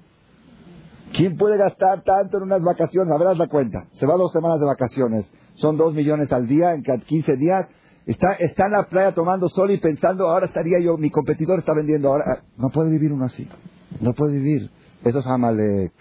[1.13, 3.13] ¿Quién puede gastar tanto en unas vacaciones?
[3.13, 3.87] A ver, la cuenta.
[3.93, 5.31] Se va dos semanas de vacaciones.
[5.55, 7.69] Son dos millones al día, en 15 días.
[8.07, 11.73] Está, está en la playa tomando sol y pensando, ahora estaría yo, mi competidor está
[11.73, 12.25] vendiendo ahora.
[12.27, 13.49] Ah, no puede vivir uno así.
[14.01, 14.71] No puede vivir.
[15.05, 15.93] Eso es Amalek.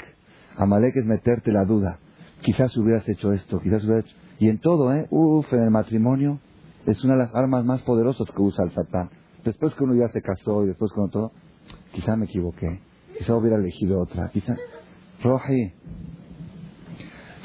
[0.57, 1.99] Amalek es meterte la duda.
[2.43, 4.15] Quizás hubieras hecho esto, quizás hubieras hecho...
[4.39, 5.07] Y en todo, ¿eh?
[5.09, 6.39] Uf, en el matrimonio
[6.85, 9.09] es una de las armas más poderosas que usa el Satán.
[9.43, 11.31] Después que uno ya se casó y después con todo,
[11.93, 12.81] quizá me equivoqué.
[13.17, 14.29] Quizá hubiera elegido otra.
[14.29, 14.55] Quizá
[15.21, 15.71] Roji.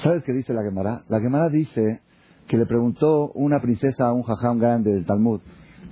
[0.02, 1.04] ¿Sabes qué dice la Gemara?
[1.08, 2.00] La Gemara dice
[2.48, 5.40] que le preguntó una princesa a un jajam grande del Talmud,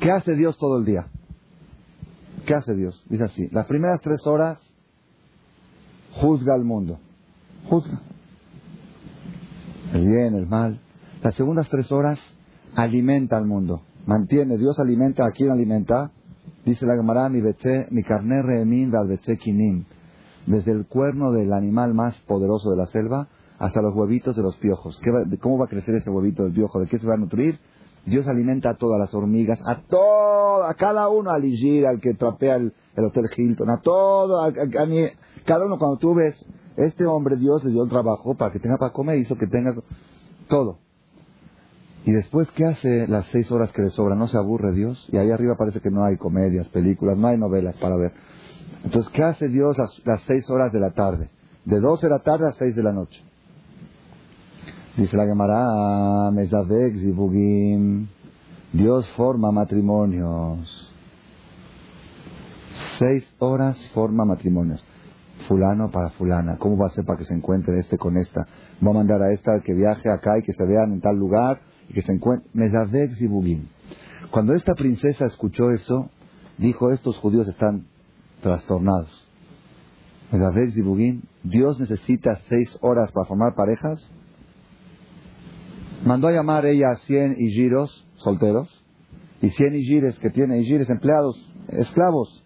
[0.01, 1.07] ¿qué hace Dios todo el día?
[2.47, 3.05] ¿Qué hace Dios?
[3.09, 4.59] Dice así, las primeras tres horas
[6.13, 6.99] juzga al mundo.
[7.69, 8.01] Juzga.
[9.93, 10.81] El bien, el mal.
[11.23, 12.19] Las segundas tres horas
[12.75, 13.83] alimenta al mundo.
[14.07, 16.11] Mantiene, Dios alimenta, ¿a quién alimenta?
[16.65, 19.85] Dice la Gemara, mi, mi carne val kinim
[20.47, 24.57] desde el cuerno del animal más poderoso de la selva hasta los huevitos de los
[24.57, 25.01] piojos.
[25.41, 26.81] ¿Cómo va a crecer ese huevito del piojo?
[26.81, 27.59] ¿De qué se va a nutrir?
[28.05, 32.15] Dios alimenta a todas las hormigas, a todo, a cada uno, al Igir, al que
[32.15, 34.53] trapea el, Hotel Hilton, a todo, a,
[35.45, 36.35] cada uno cuando tú ves,
[36.77, 39.75] este hombre Dios le dio el trabajo para que tenga para comer, hizo que tenga
[40.49, 40.79] todo.
[42.05, 44.19] Y después, ¿qué hace las seis horas que le sobran?
[44.19, 45.09] ¿No se aburre Dios?
[45.11, 48.13] Y ahí arriba parece que no hay comedias, películas, no hay novelas para ver.
[48.85, 51.31] Entonces, ¿qué hace Dios las seis horas de la tarde?
[51.65, 53.21] De dos de la tarde a seis de la noche.
[54.97, 58.07] Dice la Gemara, Mezavek Zibugim,
[58.73, 60.95] Dios forma matrimonios.
[62.99, 64.83] Seis horas forma matrimonios.
[65.47, 66.57] Fulano para fulana.
[66.59, 68.47] ¿Cómo va a ser para que se encuentre este con esta?
[68.85, 71.61] Va a mandar a esta que viaje acá y que se vean en tal lugar
[71.89, 72.49] y que se encuentre.
[72.53, 73.69] Mezavek Zibugim.
[74.31, 76.11] Cuando esta princesa escuchó eso,
[76.59, 77.87] dijo, estos judíos están
[78.43, 79.27] trastornados.
[81.43, 84.11] Dios necesita seis horas para formar parejas.
[86.05, 88.85] Mandó a llamar ella a cien giros solteros
[89.41, 91.37] y cien igires que tiene igires empleados,
[91.69, 92.43] esclavos.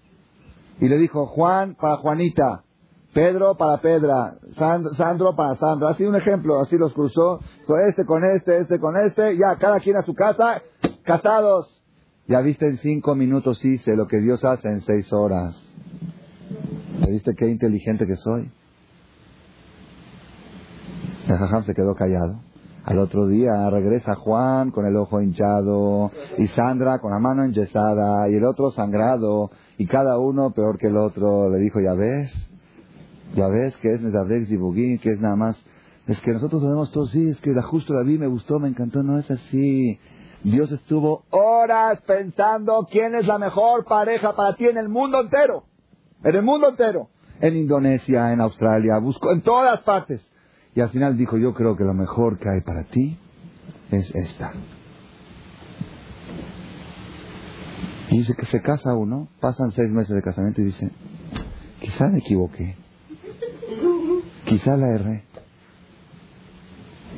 [0.80, 2.64] Y le dijo, Juan para Juanita,
[3.12, 5.90] Pedro para Pedra, Sandro para Sandra.
[5.90, 7.40] Así un ejemplo, así los cruzó.
[7.66, 9.37] Con este, con este, este, con este.
[9.37, 10.62] Ya, cada quien a su casa,
[11.05, 11.83] casados.
[12.29, 15.61] Ya viste en cinco minutos hice lo que Dios hace en seis horas.
[17.01, 18.51] ¿Ya viste qué inteligente que soy?
[21.27, 22.40] El jajam se quedó callado.
[22.85, 28.29] Al otro día regresa Juan con el ojo hinchado y Sandra con la mano enyesada
[28.29, 31.51] y el otro sangrado y cada uno peor que el otro.
[31.51, 32.33] Le dijo, ya ves,
[33.35, 35.62] ya ves que es Mesadex y Bugín, que es nada más.
[36.07, 38.69] Es que nosotros sabemos todos, sí, es que la justo la vi, me gustó, me
[38.69, 39.03] encantó.
[39.03, 39.99] No es así.
[40.43, 45.64] Dios estuvo horas pensando quién es la mejor pareja para ti en el mundo entero.
[46.25, 47.09] En el mundo entero.
[47.40, 50.21] En Indonesia, en Australia, buscó en todas partes.
[50.75, 53.19] Y al final dijo, yo creo que lo mejor que hay para ti
[53.90, 54.53] es esta.
[58.09, 60.90] Y dice que se casa uno, pasan seis meses de casamiento y dice,
[61.81, 62.77] quizá me equivoqué,
[64.50, 65.22] quizá la erré.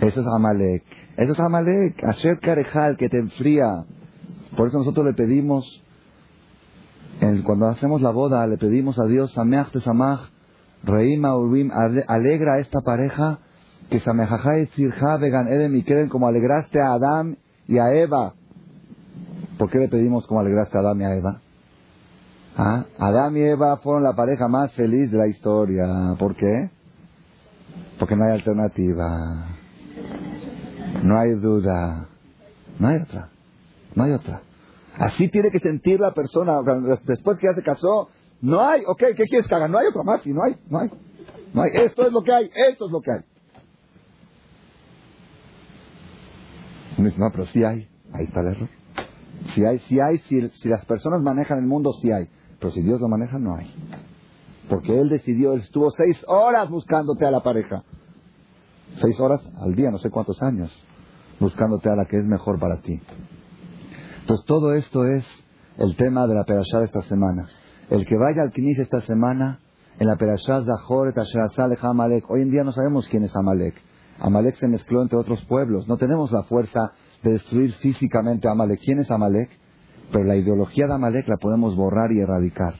[0.02, 0.84] Eso es Amalek,
[1.16, 3.84] eso es Amalek, hacer carejal que te enfría.
[4.54, 5.82] Por eso nosotros le pedimos
[7.44, 10.20] cuando hacemos la boda le pedimos a Dios, Sameach Tesamach,
[10.82, 13.38] Reima Urbim, alegra a esta pareja
[13.88, 18.34] que Samejajá Sirja Vegan Eden y queden como alegraste a Adán y a Eva.
[19.56, 21.40] ¿Por qué le pedimos como alegraste a Adán y a Eva?
[22.56, 22.84] ¿Ah?
[22.98, 25.86] Adán y Eva fueron la pareja más feliz de la historia.
[26.18, 26.70] ¿Por qué?
[28.02, 29.46] Porque no hay alternativa.
[31.04, 32.08] No hay duda.
[32.80, 33.28] No hay otra.
[33.94, 34.42] No hay otra.
[34.94, 36.58] Así tiene que sentir la persona.
[37.04, 38.08] Después que ya se casó,
[38.40, 38.82] no hay.
[38.88, 39.68] Ok, ¿qué quieres que haga?
[39.68, 40.26] No hay otra más.
[40.26, 40.56] Y no hay.
[40.68, 40.90] No hay.
[41.54, 41.70] No hay.
[41.74, 42.50] Esto es lo que hay.
[42.70, 43.20] Esto es lo que hay.
[46.98, 47.88] No, pero sí hay.
[48.12, 48.68] Ahí está el error.
[49.54, 52.28] Si hay, si hay, si, si las personas manejan el mundo, sí hay.
[52.58, 53.72] Pero si Dios lo maneja, no hay.
[54.68, 57.84] Porque Él decidió, Él estuvo seis horas buscándote a la pareja.
[59.00, 60.70] Seis horas al día, no sé cuántos años,
[61.40, 63.00] buscándote a la que es mejor para ti.
[64.20, 65.26] Entonces todo esto es
[65.78, 67.48] el tema de la perashá de esta semana.
[67.90, 69.60] El que vaya al Knis esta semana,
[69.98, 71.12] en la perashá Zahor,
[71.82, 72.30] Amalek.
[72.30, 73.74] Hoy en día no sabemos quién es Amalek.
[74.20, 75.88] Amalek se mezcló entre otros pueblos.
[75.88, 78.80] No tenemos la fuerza de destruir físicamente a Amalek.
[78.80, 79.50] ¿Quién es Amalek?
[80.10, 82.74] Pero la ideología de Amalek la podemos borrar y erradicar.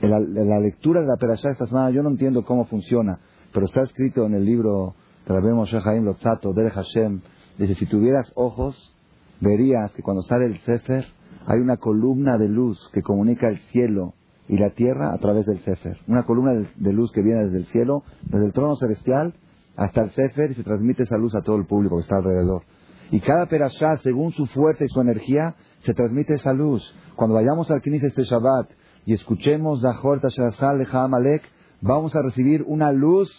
[0.00, 3.18] En la, lectura de la perashá esta semana yo no entiendo cómo funciona,
[3.52, 4.94] pero está escrito en el libro
[5.28, 7.20] Moshe Haim Lotzato, de Hashem,
[7.58, 8.94] dice, si tuvieras ojos,
[9.40, 11.04] verías que cuando sale el Sefer
[11.46, 14.14] hay una columna de luz que comunica el cielo
[14.48, 15.98] y la tierra a través del Sefer.
[16.06, 19.34] Una columna de, luz que viene desde el cielo, desde el trono celestial
[19.76, 22.62] hasta el Sefer y se transmite esa luz a todo el público que está alrededor.
[23.10, 26.82] Y cada perashá, según su fuerza y su energía, se transmite esa luz.
[27.16, 28.70] Cuando vayamos al Knis este Shabbat
[29.04, 31.42] y escuchemos Zahor Tashrasal Amalek,
[31.80, 33.30] vamos a recibir una luz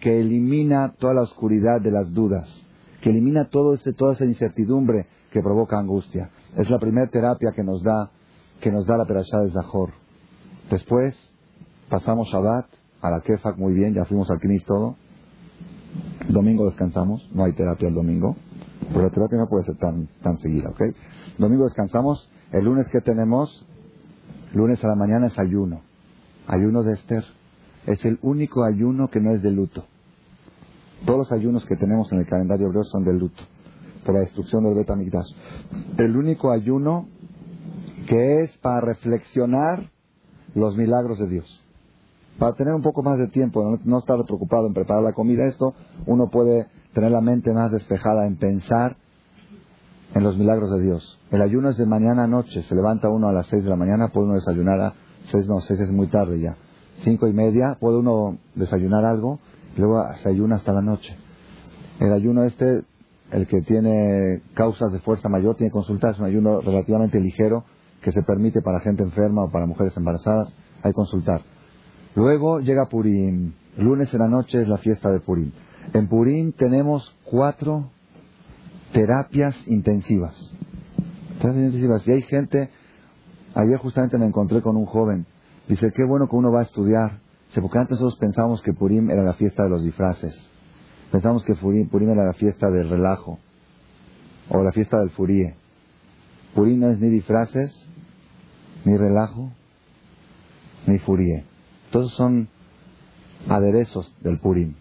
[0.00, 2.48] que elimina toda la oscuridad de las dudas,
[3.00, 6.30] que elimina todo ese, toda esa incertidumbre que provoca angustia.
[6.56, 8.10] Es la primera terapia que nos da,
[8.60, 9.90] que nos da la perashá de Zahor.
[10.70, 11.14] Después
[11.88, 12.66] pasamos Shabbat
[13.00, 14.96] a la Kefak muy bien, ya fuimos al Knis todo.
[16.28, 18.36] Domingo descansamos, no hay terapia el domingo.
[18.88, 20.82] Pero la terapia no puede ser tan, tan seguida, ¿ok?
[21.38, 22.30] Domingo descansamos.
[22.52, 23.66] El lunes que tenemos,
[24.52, 25.82] lunes a la mañana es ayuno.
[26.46, 27.24] Ayuno de Esther.
[27.86, 29.84] Es el único ayuno que no es de luto.
[31.04, 33.42] Todos los ayunos que tenemos en el calendario hebreo son de luto,
[34.04, 35.34] por la destrucción del Betamigdash.
[35.98, 37.08] El único ayuno
[38.08, 39.90] que es para reflexionar
[40.54, 41.64] los milagros de Dios.
[42.38, 45.74] Para tener un poco más de tiempo, no, estar preocupado en preparar la comida, esto
[46.06, 48.96] uno puede tener la mente más despejada en pensar
[50.14, 51.18] en los milagros de Dios.
[51.30, 53.76] El ayuno es de mañana a noche, se levanta uno a las seis de la
[53.76, 54.94] mañana, puede uno desayunar a
[55.24, 56.56] seis, no, seis es muy tarde ya.
[56.98, 59.40] Cinco y media, puede uno desayunar algo,
[59.76, 61.16] luego se ayuna hasta la noche.
[62.00, 62.82] El ayuno este,
[63.30, 67.64] el que tiene causas de fuerza mayor, tiene que consultar, es un ayuno relativamente ligero
[68.00, 71.42] que se permite para gente enferma o para mujeres embarazadas, hay que consultar.
[72.14, 75.50] Luego llega Purim, lunes en la noche es la fiesta de Purim.
[75.92, 77.90] En Purín tenemos cuatro
[78.92, 80.52] terapias intensivas.
[81.40, 82.06] Terapias intensivas.
[82.06, 82.70] Y hay gente,
[83.54, 85.26] ayer justamente me encontré con un joven,
[85.68, 87.20] dice, qué bueno que uno va a estudiar.
[87.48, 90.50] Dice, porque antes nosotros pensábamos que Purim era la fiesta de los disfraces.
[91.10, 93.38] Pensábamos que Purim, era la fiesta del relajo.
[94.48, 95.54] O la fiesta del furie.
[96.54, 97.88] Purim no es ni disfraces,
[98.84, 99.50] ni relajo,
[100.86, 101.44] ni furie.
[101.90, 102.48] Todos son
[103.48, 104.74] aderezos del Purim.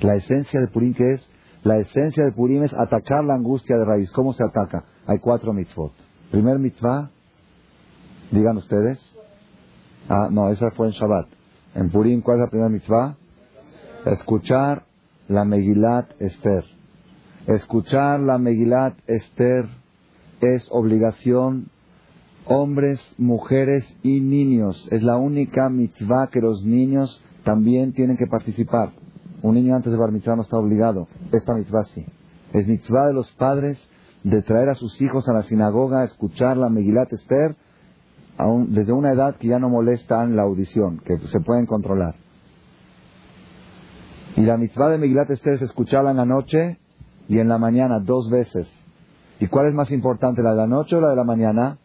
[0.00, 1.28] La esencia de Purim, ¿qué es?
[1.62, 4.10] La esencia de Purim es atacar la angustia de raíz.
[4.12, 4.84] ¿Cómo se ataca?
[5.06, 5.92] Hay cuatro mitzvot.
[6.30, 7.10] Primer mitzvah,
[8.30, 9.09] digan ustedes.
[10.12, 11.28] Ah, no, esa fue en Shabbat.
[11.76, 13.16] En Purim, ¿cuál es la primera mitzvah?
[14.06, 14.82] Escuchar
[15.28, 16.64] la Megilat Esther.
[17.46, 19.68] Escuchar la Megilat Esther
[20.40, 21.68] es obligación
[22.44, 24.88] hombres, mujeres y niños.
[24.90, 28.90] Es la única mitzvah que los niños también tienen que participar.
[29.42, 31.06] Un niño antes de bar mitzvah no está obligado.
[31.30, 32.04] Esta mitzvah sí.
[32.52, 33.80] Es mitzvah de los padres
[34.24, 37.54] de traer a sus hijos a la sinagoga a escuchar la Megilat Esther
[38.68, 42.14] desde una edad que ya no molestan la audición, que se pueden controlar.
[44.36, 46.78] Y la mitzvah de Megilat Esther es escucharla en la noche
[47.28, 48.70] y en la mañana dos veces.
[49.38, 51.78] ¿Y cuál es más importante, la de la noche o la de la mañana?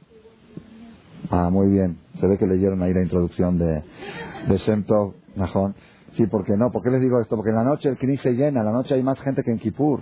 [1.30, 1.98] Ah, muy bien.
[2.20, 3.84] Se ve que leyeron ahí la introducción de,
[4.48, 5.14] de Shem Tov,
[6.14, 6.72] Sí, ¿por qué no?
[6.72, 7.36] ¿Por qué les digo esto?
[7.36, 9.52] Porque en la noche el Knis se llena, en la noche hay más gente que
[9.52, 10.02] en Kippur.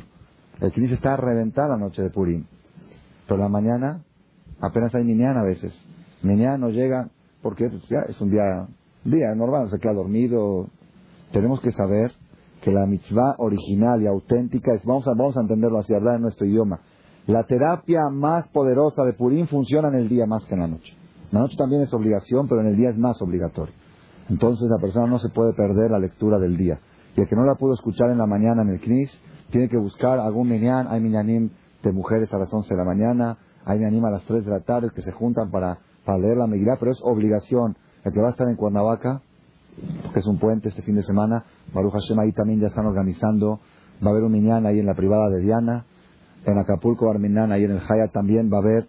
[0.61, 2.45] El Knis está a reventar la noche de Purim.
[3.27, 4.03] Pero la mañana
[4.61, 5.73] apenas hay minyan a veces.
[6.23, 7.09] Minyan no llega
[7.41, 8.67] porque ya es un día,
[9.03, 10.67] día normal, se queda dormido.
[11.31, 12.11] Tenemos que saber
[12.61, 16.21] que la mitzvah original y auténtica es, vamos a, vamos a entenderlo así, hablar en
[16.21, 16.79] nuestro idioma.
[17.27, 20.93] La terapia más poderosa de Purim funciona en el día más que en la noche.
[21.31, 23.73] La noche también es obligación, pero en el día es más obligatorio.
[24.29, 26.79] Entonces la persona no se puede perder la lectura del día.
[27.15, 29.19] Y el que no la pudo escuchar en la mañana en el CNIS,
[29.51, 30.87] tiene que buscar algún minyan.
[30.87, 31.49] Hay minyanim
[31.83, 34.61] de mujeres a las 11 de la mañana, hay minyanim a las 3 de la
[34.61, 37.75] tarde que se juntan para, para leer la Megilá, pero es obligación.
[38.03, 39.21] El que va a estar en Cuernavaca,
[40.13, 41.43] que es un puente este fin de semana,
[41.73, 43.59] Baruch Hashem ahí también ya están organizando.
[44.03, 45.85] Va a haber un minyan ahí en la privada de Diana.
[46.45, 48.87] En Acapulco, Arminan, ahí en el Hayat también va a haber.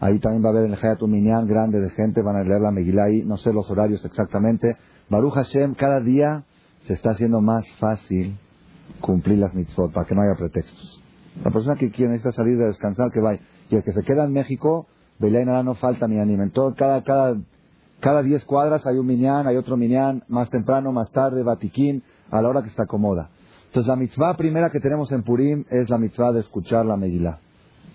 [0.00, 2.42] Ahí también va a haber en el Hayat un minyan grande de gente, van a
[2.42, 3.24] leer la Megilá ahí.
[3.24, 4.76] No sé los horarios exactamente.
[5.10, 6.44] Baruch Hashem, cada día
[6.86, 8.38] se está haciendo más fácil
[9.00, 11.02] cumplir las mitzvot para que no haya pretextos.
[11.44, 13.40] La persona que quiere necesita salir de descansar, que vaya.
[13.70, 14.86] Y el que se queda en México,
[15.20, 16.74] nada no falta ni alimento.
[16.76, 17.36] Cada, cada,
[18.00, 22.40] cada diez cuadras hay un minyan, hay otro minyan, más temprano, más tarde, batiquín, a
[22.40, 23.30] la hora que está acomoda.
[23.66, 27.40] Entonces la mitzvah primera que tenemos en Purim es la mitzvah de escuchar la Megilá.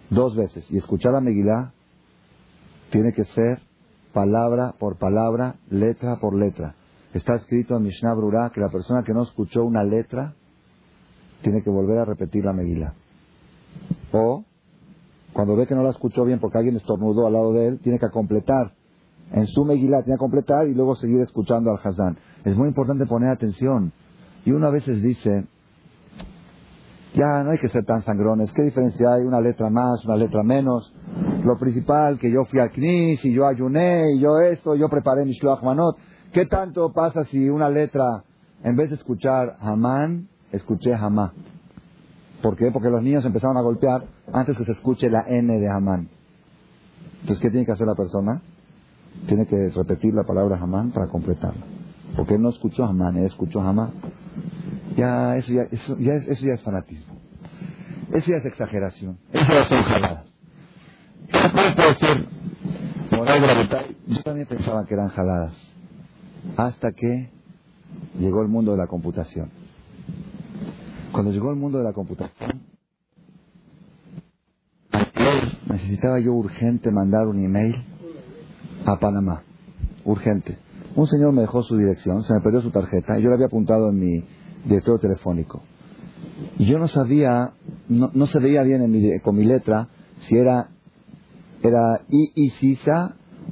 [0.10, 0.70] Dos veces.
[0.70, 1.72] Y escuchar la Megilá
[2.92, 3.60] tiene que ser
[4.14, 6.76] palabra por palabra, letra por letra.
[7.14, 10.36] Está escrito en Mishnah Brura que la persona que no escuchó una letra
[11.42, 12.94] tiene que volver a repetir la Megilá.
[14.12, 14.46] O,
[15.34, 18.00] cuando ve que no la escuchó bien porque alguien estornudó al lado de él, tiene
[18.00, 18.74] que completar.
[19.32, 22.18] En su Megilá tiene que completar y luego seguir escuchando al Hazán.
[22.46, 23.92] Es muy importante poner atención.
[24.46, 25.46] Y uno a veces dice,
[27.16, 29.24] ya no hay que ser tan sangrones, ¿qué diferencia hay?
[29.24, 30.94] Una letra más, una letra menos.
[31.44, 35.26] Lo principal, que yo fui al Knis y yo ayuné y yo esto, yo preparé
[35.26, 35.98] mi Shloach Manot.
[36.32, 38.24] ¿Qué tanto pasa si una letra,
[38.64, 41.34] en vez de escuchar Hamán, escuché Hamá?
[42.44, 42.72] ¿Por qué?
[42.72, 46.10] Porque los niños empezaron a golpear antes que se escuche la N de Hamán.
[47.22, 48.41] Entonces, ¿qué tiene que hacer la persona?
[49.28, 51.64] Tiene que repetir la palabra Hamán para completarla.
[52.18, 53.91] Porque él no escuchó Hamán, él escuchó Hamá.
[54.98, 57.14] Ya, eso ya, eso, ya es, eso ya es fanatismo.
[58.12, 59.18] Eso ya es exageración.
[59.32, 60.34] Eso ya son jaladas.
[64.06, 65.56] Yo también pensaba que eran jaladas.
[66.58, 67.30] Hasta que
[68.20, 69.62] llegó el mundo de la computación.
[71.14, 72.64] Cuando llegó el mundo de la computación,
[75.70, 77.76] necesitaba yo urgente mandar un email
[78.84, 79.43] a Panamá.
[80.05, 80.57] Urgente.
[80.95, 83.45] Un señor me dejó su dirección, se me perdió su tarjeta y yo le había
[83.45, 84.26] apuntado en mi
[84.66, 85.61] directorio telefónico.
[86.57, 87.51] Y yo no sabía,
[87.89, 90.70] no, no se veía bien en mi, con mi letra si era,
[91.61, 92.78] era I, I,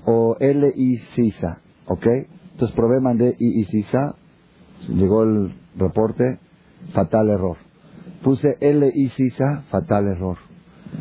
[0.05, 1.62] o L, I, Sisa.
[1.86, 2.07] ¿Ok?
[2.53, 3.86] Entonces probé, mandé I, I,
[4.95, 6.39] llegó el reporte,
[6.94, 7.58] fatal error.
[8.24, 10.38] Puse L y Sisa, fatal error.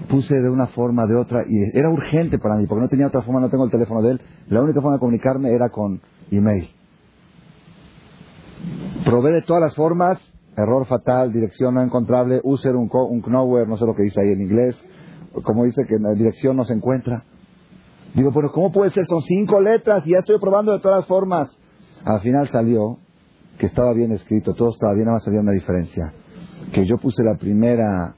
[0.09, 3.23] Puse de una forma, de otra, y era urgente para mí, porque no tenía otra
[3.23, 4.21] forma, no tengo el teléfono de él.
[4.49, 6.01] La única forma de comunicarme era con
[6.31, 6.69] email.
[9.05, 10.19] Probé de todas las formas,
[10.57, 14.43] error fatal, dirección no encontrable, user un, un no sé lo que dice ahí en
[14.43, 14.77] inglés,
[15.43, 17.25] como dice que la dirección no se encuentra.
[18.15, 19.07] Digo, pero ¿cómo puede ser?
[19.07, 21.49] Son cinco letras y ya estoy probando de todas las formas.
[22.05, 22.99] Al final salió
[23.61, 26.15] que estaba bien escrito, todo estaba bien, nada más había una diferencia.
[26.73, 28.15] Que yo puse la primera,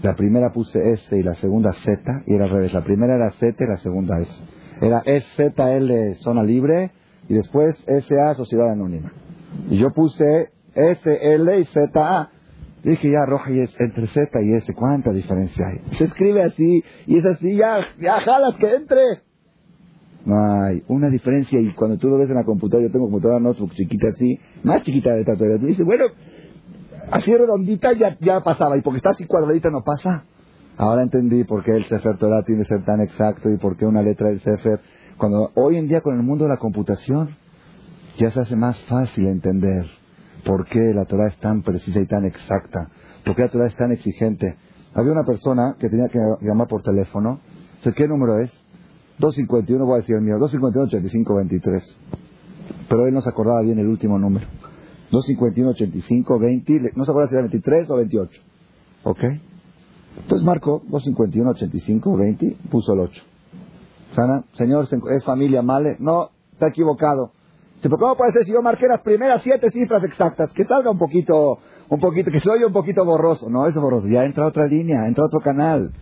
[0.00, 2.72] la primera puse S y la segunda Z, y era al revés.
[2.72, 4.30] La primera era Z y la segunda S.
[4.80, 6.92] Era SZL, zona libre,
[7.28, 9.12] y después SA, sociedad anónima.
[9.70, 12.30] Y yo puse SL y ZA.
[12.84, 15.96] Dije, ya, roja y es, entre Z y S, ¿cuánta diferencia hay?
[15.96, 19.02] Se escribe así, y es así, ya, ya jalas que entre.
[20.24, 23.40] No hay una diferencia y cuando tú lo ves en la computadora, yo tengo computadora
[23.40, 26.04] notebook chiquita así, más chiquita de esta tú dices, bueno,
[27.10, 30.24] así redondita ya, ya pasaba, y porque está así cuadradita no pasa.
[30.76, 33.84] Ahora entendí por qué el Sefer Torah tiene que ser tan exacto y por qué
[33.84, 34.80] una letra del Sefer.
[35.18, 37.36] Cuando hoy en día con el mundo de la computación
[38.16, 39.86] ya se hace más fácil entender
[40.44, 42.90] por qué la Torah es tan precisa y tan exacta,
[43.24, 44.56] por qué la Torah es tan exigente.
[44.94, 47.40] Había una persona que tenía que llamar por teléfono.
[47.94, 48.63] ¿Qué número es?
[49.18, 51.98] 251, voy a decir el mío, 251 85 23.
[52.88, 54.46] Pero él no se acordaba bien el último número.
[55.10, 58.42] 251 85 20, no se acuerda si era 23 o 28.
[59.04, 59.24] ¿Ok?
[60.22, 63.22] Entonces marcó 251 85 20, puso el 8.
[64.14, 65.96] Sana, señor, ¿es familia Male?
[65.98, 67.32] No, está equivocado.
[67.82, 70.52] ¿Pero cómo puede ser si yo marqué las primeras siete cifras exactas?
[70.52, 71.58] Que salga un poquito,
[71.88, 73.50] un poquito, que se oye un poquito borroso.
[73.50, 74.08] No, es borroso.
[74.08, 75.92] Ya entra otra línea, entra otro canal.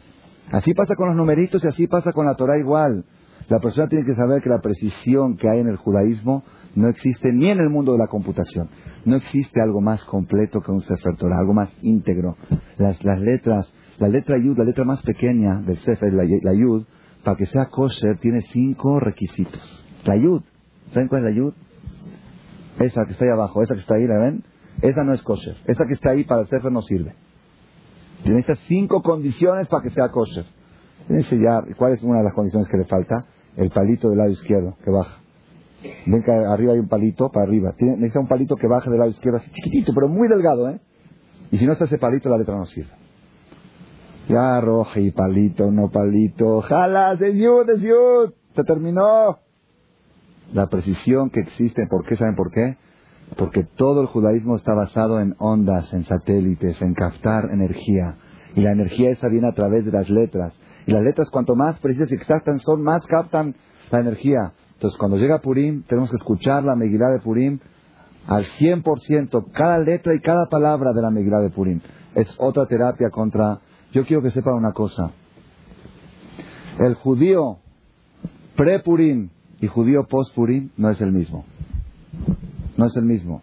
[0.53, 3.07] Así pasa con los numeritos y así pasa con la Torah igual.
[3.49, 6.45] La persona tiene que saber que la precisión que hay en el judaísmo
[6.75, 8.69] no existe ni en el mundo de la computación.
[9.07, 12.37] No existe algo más completo que un Sefer Torah, algo más íntegro.
[12.77, 16.85] Las, letras, la letra Yud, la letra más pequeña del Sefer, la, Yud,
[17.25, 19.85] para que sea kosher, tiene cinco requisitos.
[20.05, 20.43] La Yud,
[20.93, 21.55] ¿saben cuál es la Yud?
[22.79, 24.45] Esa que está ahí abajo, esa que está ahí, ¿la ven?
[24.83, 25.57] Esa no es kosher.
[25.67, 27.15] Esa que está ahí para el Sefer no sirve.
[28.23, 30.45] Tiene estas cinco condiciones para que sea kosher.
[31.09, 33.27] Ya, ¿cuál es una de las condiciones que le falta?
[33.57, 35.21] El palito del lado izquierdo, que baja.
[36.07, 37.75] Ven que arriba hay un palito para arriba.
[37.77, 40.81] Tiene, necesita un palito que baje del lado izquierdo, así chiquitito, pero muy delgado, ¿eh?
[41.51, 42.91] Y si no está ese palito, la letra no sirve.
[44.29, 46.61] Ya, roja y palito, no palito.
[46.63, 48.35] Jala, es yud, es.
[48.55, 49.39] Se terminó.
[50.55, 52.17] La precisión que existe, ¿por qué?
[52.17, 52.77] ¿Saben por qué?
[53.37, 58.17] Porque todo el judaísmo está basado en ondas, en satélites, en captar energía.
[58.55, 60.59] Y la energía esa viene a través de las letras.
[60.87, 63.55] Y las letras, cuanto más precisas y exactas son, más captan
[63.91, 64.53] la energía.
[64.75, 67.59] Entonces, cuando llega Purim, tenemos que escuchar la Megilá de Purim
[68.27, 71.81] al 100%, cada letra y cada palabra de la Megilá de Purim.
[72.15, 73.61] Es otra terapia contra...
[73.93, 75.13] Yo quiero que sepan una cosa.
[76.79, 77.59] El judío
[78.57, 79.31] pre-Purim
[79.61, 81.45] y judío post-Purim no es el mismo.
[82.83, 83.43] No es el mismo.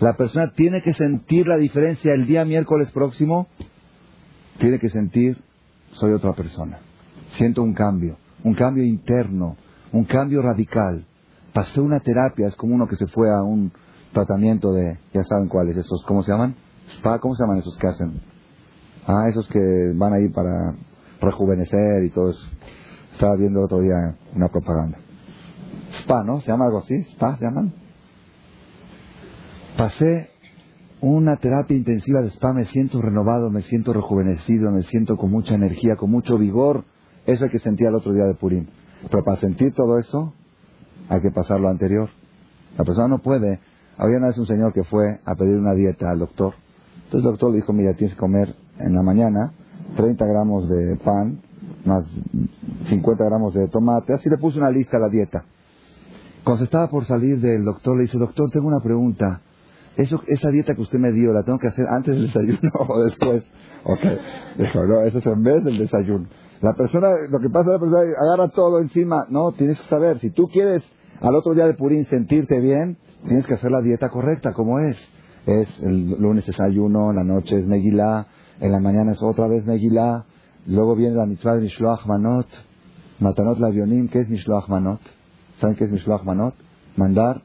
[0.00, 3.46] La persona tiene que sentir la diferencia el día miércoles próximo.
[4.58, 5.38] Tiene que sentir,
[5.92, 6.80] soy otra persona.
[7.38, 9.56] Siento un cambio, un cambio interno,
[9.92, 11.06] un cambio radical.
[11.54, 13.72] Pasé una terapia, es como uno que se fue a un
[14.12, 16.54] tratamiento de, ya saben cuáles, esos, ¿cómo se llaman?
[16.86, 18.20] Spa, ¿cómo se llaman esos que hacen?
[19.06, 20.74] Ah, esos que van ahí para
[21.22, 22.46] rejuvenecer y todo eso.
[23.14, 24.98] Estaba viendo otro día una propaganda.
[26.02, 26.42] Spa, ¿no?
[26.42, 26.94] ¿Se llama algo así?
[27.08, 27.85] ¿Spa se llaman?
[29.76, 30.30] Pasé
[31.02, 35.54] una terapia intensiva de spa, me siento renovado, me siento rejuvenecido, me siento con mucha
[35.54, 36.84] energía, con mucho vigor.
[37.26, 38.66] Eso es que sentía el otro día de Purim.
[39.10, 40.32] Pero para sentir todo eso,
[41.10, 42.08] hay que pasar lo anterior.
[42.78, 43.60] La persona no puede.
[43.98, 46.54] Había una vez un señor que fue a pedir una dieta al doctor.
[47.04, 49.52] Entonces el doctor le dijo, mira, tienes que comer en la mañana
[49.96, 51.40] 30 gramos de pan,
[51.84, 52.06] más
[52.88, 54.14] 50 gramos de tomate.
[54.14, 55.44] Así le puso una lista a la dieta.
[56.44, 59.42] Cuando se estaba por salir del doctor, le dice, doctor, tengo una pregunta.
[59.96, 63.04] Eso, esa dieta que usted me dio, ¿la tengo que hacer antes del desayuno o
[63.04, 63.44] después?
[63.84, 64.00] Ok.
[64.58, 66.26] Dijo, no, eso es en vez del desayuno.
[66.60, 69.26] La persona, lo que pasa es la persona agarra todo encima.
[69.30, 70.82] No, tienes que saber, si tú quieres
[71.20, 74.96] al otro día de Purín sentirte bien, tienes que hacer la dieta correcta, como es.
[75.46, 78.26] Es el lunes es ayuno, la noche es Megilá,
[78.60, 80.24] en la mañana es otra vez Megilá,
[80.66, 82.48] luego viene la mitzvah de Mishloach Manot,
[83.20, 85.00] Matanot Lavionim, ¿qué es Mishloach Manot?
[85.60, 86.54] ¿Saben qué es Mishloach Manot?
[86.96, 87.42] Mandar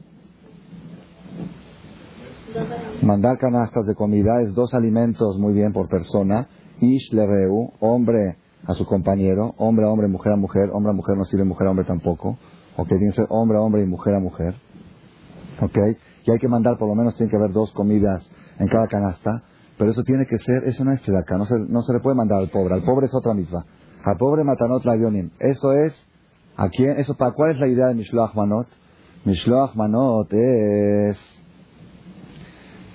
[3.02, 6.48] Mandar canastas de comida es dos alimentos muy bien por persona.
[6.80, 8.36] Ish lereu, hombre
[8.66, 11.66] a su compañero, hombre a hombre, mujer a mujer, hombre a mujer no sirve, mujer
[11.66, 12.36] a hombre tampoco.
[12.76, 14.54] Ok, tiene que ser hombre a hombre y mujer a mujer.
[15.60, 15.78] Ok,
[16.24, 18.28] y hay que mandar, por lo menos tiene que haber dos comidas
[18.58, 19.42] en cada canasta.
[19.78, 22.16] Pero eso tiene que ser, eso no es acá, no se, no se le puede
[22.16, 22.74] mandar al pobre.
[22.74, 23.64] Al pobre es otra misma.
[24.04, 24.94] Al pobre matanot la
[25.38, 25.94] Eso es,
[26.56, 26.98] ¿a quién?
[26.98, 28.68] Eso, ¿para cuál es la idea de Mishloach Manot?
[29.24, 31.31] Mishloach Manot es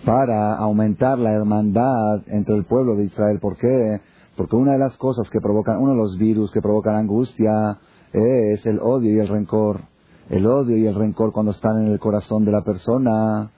[0.07, 3.39] para aumentar la hermandad entre el pueblo de Israel.
[3.41, 3.99] ¿Por qué?
[4.37, 7.77] Porque una de las cosas que provocan, uno de los virus que provocan angustia
[8.13, 9.81] es el odio y el rencor.
[10.29, 13.51] El odio y el rencor cuando están en el corazón de la persona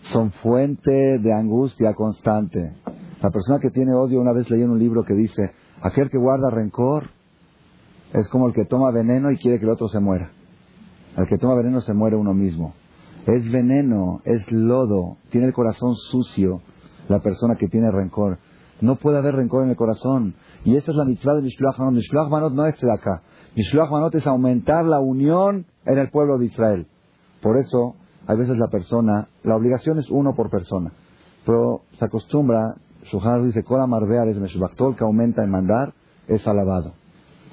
[0.00, 2.76] son fuente de angustia constante.
[3.20, 5.50] La persona que tiene odio, una vez leí en un libro que dice,
[5.82, 7.10] aquel que guarda rencor
[8.12, 10.30] es como el que toma veneno y quiere que el otro se muera.
[11.16, 12.74] El que toma veneno se muere uno mismo.
[13.26, 16.62] Es veneno, es lodo, tiene el corazón sucio
[17.08, 18.38] la persona que tiene rencor.
[18.80, 20.34] No puede haber rencor en el corazón.
[20.64, 21.94] Y esa es la mitzvah de Mishloach Manot.
[21.94, 23.22] Mishloach Manot no es de acá.
[23.56, 26.86] Mishloach Manot es aumentar la unión en el pueblo de Israel.
[27.42, 27.96] Por eso,
[28.26, 30.92] a veces la persona, la obligación es uno por persona.
[31.44, 35.94] Pero se acostumbra, Shuhar dice, Kola Marbear es Meshbachtor, que aumenta en mandar,
[36.26, 36.92] es alabado.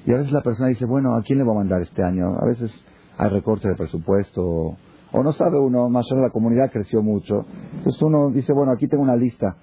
[0.04, 2.26] Y a veces la persona dice, bueno, ¿a quién le voy a mandar este año?
[2.38, 2.84] A veces
[3.16, 4.76] hay recorte de presupuesto,
[5.18, 7.46] o no sabe uno, más o la comunidad creció mucho.
[7.74, 9.56] Entonces uno dice, bueno, aquí tengo una lista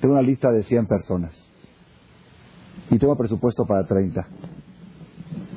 [0.00, 1.32] tengo una lista de 100 personas.
[2.90, 4.26] Y tengo presupuesto para 30.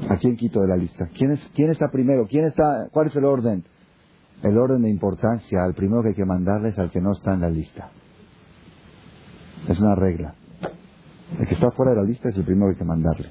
[0.10, 1.08] ¿A quién quito de la lista?
[1.18, 2.28] ¿Quién, es, ¿Quién está primero?
[2.28, 3.64] ¿Quién está, ¿Cuál es el orden?
[4.44, 7.34] El orden de importancia, al primero que hay que mandarle es al que no está
[7.34, 7.90] en la lista.
[9.70, 10.36] Es una regla.
[11.40, 13.30] El que está fuera de la lista es el primero que hay que mandarle.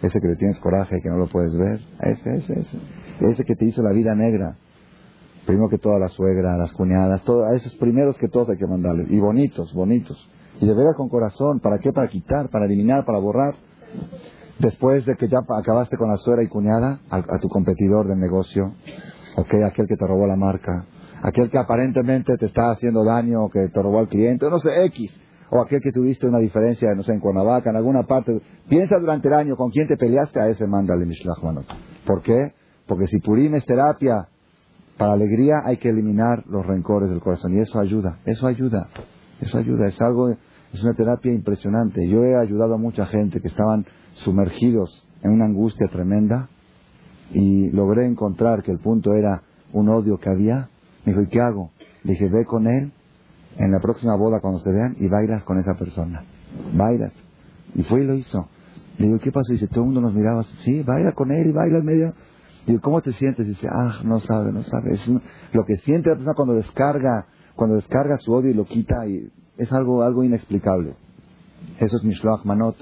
[0.00, 1.80] Ese que le tienes coraje, que no lo puedes ver.
[2.00, 2.78] Ese, ese, ese.
[3.20, 4.56] Ese que te hizo la vida negra.
[5.46, 8.66] Primero que toda la suegra, las cuñadas, todo, a esos primeros que todos hay que
[8.66, 9.10] mandarles.
[9.10, 10.16] Y bonitos, bonitos.
[10.60, 11.60] Y de veras con corazón.
[11.60, 11.92] ¿Para qué?
[11.92, 13.54] Para quitar, para eliminar, para borrar.
[14.58, 18.72] Después de que ya acabaste con la suegra y cuñada, a, tu competidor del negocio,
[19.36, 20.86] okay, aquel que te robó la marca,
[21.22, 25.10] aquel que aparentemente te está haciendo daño, que te robó al cliente, no sé, X,
[25.50, 28.40] o aquel que tuviste una diferencia, no sé, en Cuernavaca, en alguna parte.
[28.68, 31.40] Piensa durante el año con quién te peleaste, a ese mándale Mishlach
[32.06, 32.54] ¿Por qué?
[32.86, 34.28] Porque si Purim es terapia
[34.96, 37.54] para alegría, hay que eliminar los rencores del corazón.
[37.54, 38.88] Y eso ayuda, eso ayuda.
[39.40, 42.08] Eso ayuda, es algo, es una terapia impresionante.
[42.08, 46.48] Yo he ayudado a mucha gente que estaban sumergidos en una angustia tremenda
[47.32, 49.42] y logré encontrar que el punto era
[49.72, 50.68] un odio que había.
[51.04, 51.70] Me dijo, ¿y qué hago?
[52.04, 52.92] Dije, ve con él
[53.58, 56.24] en la próxima boda cuando se vean y bailas con esa persona.
[56.74, 57.12] Bailas.
[57.74, 58.48] Y fue y lo hizo.
[58.98, 59.52] Le digo, ¿qué pasó?
[59.52, 60.44] Dice, todo el mundo nos miraba.
[60.62, 62.14] Sí, baila con él y baila en medio.
[62.66, 63.46] Digo, ¿cómo te sientes?
[63.46, 64.94] Dice, ah, no sabe, no sabe.
[64.94, 65.06] Es
[65.52, 69.30] lo que siente la persona cuando descarga, cuando descarga su odio y lo quita, y
[69.56, 70.94] es algo, algo inexplicable.
[71.78, 72.76] Eso es Mishloach Manot.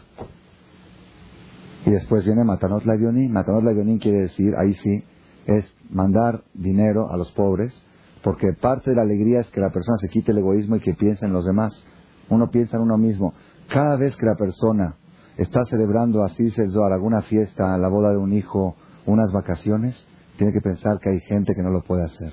[1.84, 3.32] Y después viene Matanot Lavionin.
[3.32, 5.04] Matanot Lavionin quiere decir, ahí sí,
[5.46, 7.82] es mandar dinero a los pobres,
[8.22, 10.94] porque parte de la alegría es que la persona se quite el egoísmo y que
[10.94, 11.84] piense en los demás.
[12.28, 13.34] Uno piensa en uno mismo.
[13.68, 14.96] Cada vez que la persona
[15.36, 18.76] está celebrando así Zohar, alguna fiesta, la boda de un hijo,
[19.06, 22.32] unas vacaciones, tiene que pensar que hay gente que no lo puede hacer.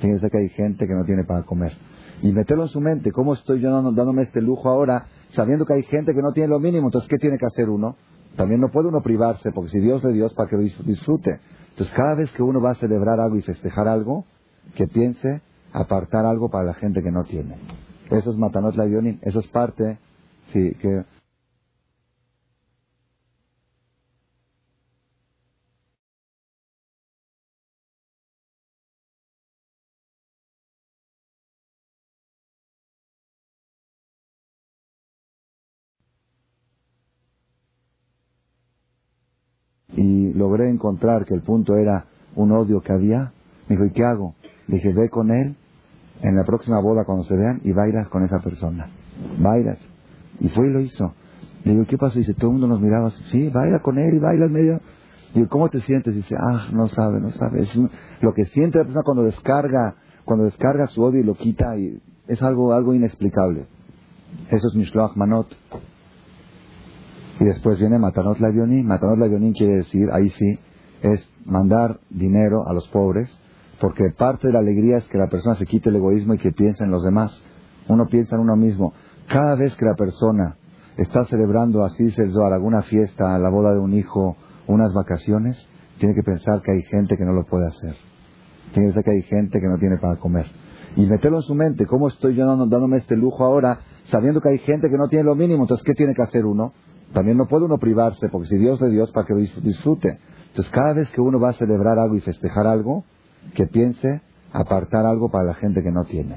[0.00, 1.72] Tiene que pensar que hay gente que no tiene para comer.
[2.22, 5.82] Y meterlo en su mente, ¿cómo estoy yo dándome este lujo ahora, sabiendo que hay
[5.82, 6.86] gente que no tiene lo mínimo?
[6.86, 7.96] Entonces, ¿qué tiene que hacer uno?
[8.36, 11.40] También no puede uno privarse, porque si Dios le Dios, para que lo disfrute.
[11.70, 14.24] Entonces, cada vez que uno va a celebrar algo y festejar algo,
[14.74, 17.56] que piense apartar algo para la gente que no tiene.
[18.10, 18.86] Eso es Matanot la
[19.22, 19.98] eso es parte,
[20.52, 21.04] sí, que
[40.32, 43.32] logré encontrar que el punto era un odio que había,
[43.68, 44.34] me dijo, ¿y qué hago?
[44.66, 45.56] Le dije, ve con él
[46.22, 48.90] en la próxima boda cuando se vean y bailas con esa persona.
[49.38, 49.78] Bailas.
[50.40, 51.14] Y fue y lo hizo.
[51.64, 52.18] Le digo, ¿qué pasó?
[52.18, 54.80] Dice, todo el mundo nos miraba, sí, baila con él y baila en medio.
[55.34, 56.14] Digo, ¿cómo te sientes?
[56.14, 57.64] Dice, ah, no sabe, no sabe.
[58.20, 62.00] Lo que siente la persona cuando descarga, cuando descarga su odio y lo quita, y
[62.26, 63.66] es algo, algo inexplicable.
[64.48, 65.48] Eso es Mishloach Manot.
[67.42, 68.86] Y después viene Matanot Lavionin.
[68.86, 70.60] Matanot Lavionin quiere decir, ahí sí,
[71.02, 73.36] es mandar dinero a los pobres,
[73.80, 76.52] porque parte de la alegría es que la persona se quite el egoísmo y que
[76.52, 77.42] piense en los demás.
[77.88, 78.92] Uno piensa en uno mismo.
[79.28, 80.56] Cada vez que la persona
[80.96, 84.36] está celebrando así el Zohar, alguna fiesta, la boda de un hijo,
[84.68, 85.68] unas vacaciones,
[85.98, 87.96] tiene que pensar que hay gente que no lo puede hacer.
[88.72, 90.46] Tiene que pensar que hay gente que no tiene para comer.
[90.94, 94.58] Y meterlo en su mente, ¿cómo estoy yo dándome este lujo ahora, sabiendo que hay
[94.58, 95.64] gente que no tiene lo mínimo?
[95.64, 96.72] Entonces, ¿qué tiene que hacer uno?
[97.12, 100.18] También no puede uno privarse, porque si Dios le Dios, para que lo disfrute.
[100.48, 103.04] Entonces, cada vez que uno va a celebrar algo y festejar algo,
[103.54, 106.36] que piense apartar algo para la gente que no tiene.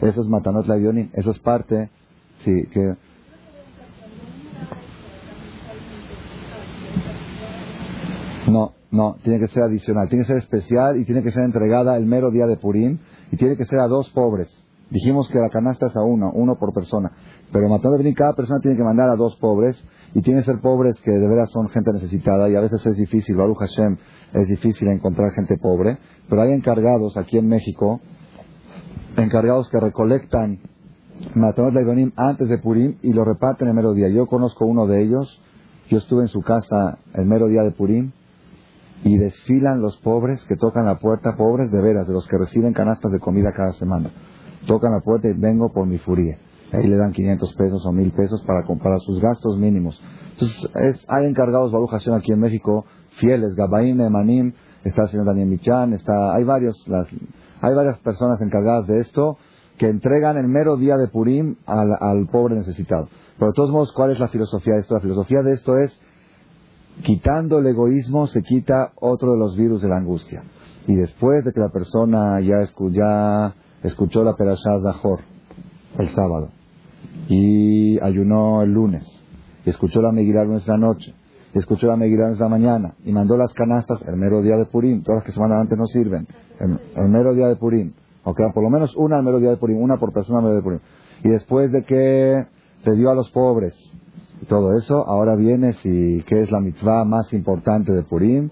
[0.00, 1.90] Eso es Matanot Lavionin, eso es parte,
[2.38, 2.96] sí, que...
[8.48, 11.96] No, no, tiene que ser adicional, tiene que ser especial y tiene que ser entregada
[11.96, 12.98] el mero día de Purim
[13.30, 14.48] y tiene que ser a dos pobres.
[14.90, 17.12] Dijimos que la canasta es a uno, uno por persona.
[17.52, 19.82] Pero Matanot Lavionin, cada persona tiene que mandar a dos pobres
[20.14, 22.96] y tiene que ser pobres que de veras son gente necesitada y a veces es
[22.96, 23.96] difícil, Baruch Hashem,
[24.34, 25.98] es difícil encontrar gente pobre,
[26.28, 28.00] pero hay encargados aquí en México,
[29.16, 30.60] encargados que recolectan
[31.34, 34.08] Matanot Leibonim antes de Purim y lo reparten el mero día.
[34.08, 35.40] Yo conozco uno de ellos,
[35.88, 38.12] yo estuve en su casa el mero día de Purim
[39.04, 42.72] y desfilan los pobres que tocan la puerta, pobres de veras, de los que reciben
[42.72, 44.10] canastas de comida cada semana.
[44.66, 46.38] Tocan la puerta y vengo por mi furia
[46.72, 50.00] ahí le dan 500 pesos o 1000 pesos para, comprar sus gastos mínimos.
[50.32, 52.86] Entonces, hay encargados, Baruch Hashem, aquí en México,
[53.20, 54.52] fieles, Gabaim, Emanim,
[54.84, 57.06] está el señor Daniel Michan, está, hay, varios, las,
[57.60, 59.36] hay varias personas encargadas de esto
[59.78, 63.08] que entregan el mero día de Purim al, pobre necesitado.
[63.38, 64.94] Pero de todos modos, ¿cuál es la filosofía de esto?
[64.94, 65.98] La filosofía de esto es,
[67.02, 70.44] quitando el egoísmo, se quita otro de los virus de la angustia.
[70.86, 72.56] Y después de que la persona ya,
[72.92, 75.20] ya escuchó la Perashah Zahor
[75.98, 76.50] el sábado,
[77.28, 79.06] y ayunó el lunes,
[79.64, 81.14] escuchó la Megillah el la noche,
[81.54, 85.02] escuchó la Megillah el la mañana, y mandó las canastas el mero día de Purim,
[85.02, 86.26] todas las que se mandan antes no sirven,
[86.60, 87.92] el, mero día de Purim,
[88.24, 90.54] o por lo menos una al mero día de Purim, una por persona al mero
[90.54, 90.80] día de Purim.
[91.24, 92.46] Y después de que
[92.84, 93.74] te dio a los pobres
[94.40, 98.50] y todo eso, ahora vienes y ¿qué es la mitzvah más importante de Purim?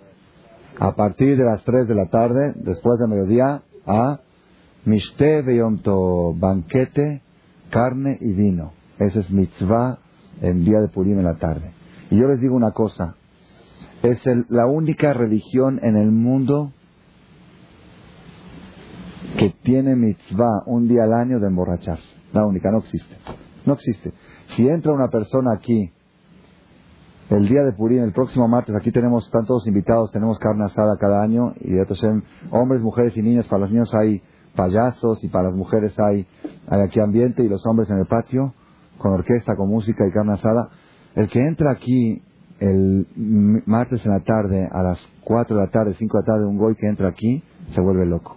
[0.79, 4.21] A partir de las 3 de la tarde, después del mediodía, a
[4.85, 5.43] Mishte
[6.39, 7.23] banquete
[7.71, 8.73] carne y vino.
[8.99, 9.99] Ese es mitzvah
[10.43, 11.73] en día de Purim en la tarde.
[12.11, 13.14] Y yo les digo una cosa,
[14.03, 16.73] es la única religión en el mundo
[19.39, 22.16] que tiene mitzvah un día al año de emborracharse.
[22.33, 23.16] La única, no existe.
[23.64, 24.12] No existe.
[24.57, 25.93] Si entra una persona aquí
[27.31, 30.97] el día de Purim, el próximo martes, aquí tenemos, están todos invitados, tenemos carne asada
[30.99, 31.75] cada año, y
[32.51, 34.21] hombres, mujeres y niños, para los niños hay
[34.55, 36.27] payasos y para las mujeres hay,
[36.69, 38.55] hay aquí ambiente y los hombres en el patio
[38.99, 40.69] con orquesta, con música y carne asada.
[41.15, 42.23] El que entra aquí
[42.61, 43.07] el
[43.67, 46.59] martes en la tarde, a las 4 de la tarde, 5 de la tarde, un
[46.59, 48.37] goy que entra aquí, se vuelve loco.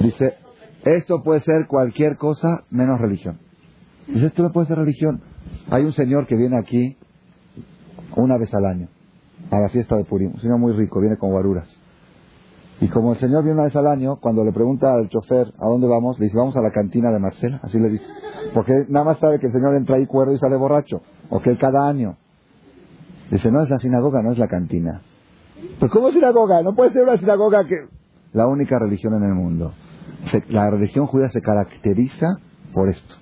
[0.00, 0.34] Dice,
[0.84, 3.38] esto puede ser cualquier cosa menos religión.
[4.08, 5.22] Dice, esto no puede ser religión.
[5.70, 6.96] Hay un señor que viene aquí
[8.16, 8.88] una vez al año,
[9.50, 10.32] a la fiesta de Purim.
[10.34, 11.78] Un señor muy rico, viene con guaruras.
[12.80, 15.66] Y como el señor viene una vez al año, cuando le pregunta al chofer a
[15.66, 17.60] dónde vamos, le dice, vamos a la cantina de Marcela.
[17.62, 18.04] Así le dice.
[18.52, 21.00] Porque nada más sabe que el señor entra ahí cuerdo y sale borracho.
[21.30, 22.16] O que cada año.
[23.30, 25.00] Dice, no es la sinagoga, no es la cantina.
[25.80, 26.62] Pues ¿cómo sinagoga?
[26.62, 27.76] No puede ser una sinagoga que...
[28.32, 29.72] La única religión en el mundo.
[30.48, 32.36] la religión judía se caracteriza
[32.74, 33.14] por esto.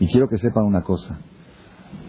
[0.00, 1.18] Y quiero que sepan una cosa.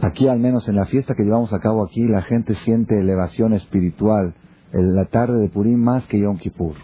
[0.02, 3.54] Aquí, al menos en la fiesta que llevamos a cabo aquí, la gente siente elevación
[3.54, 4.36] espiritual
[4.74, 6.76] en la tarde de Purim más que Yom Kippur.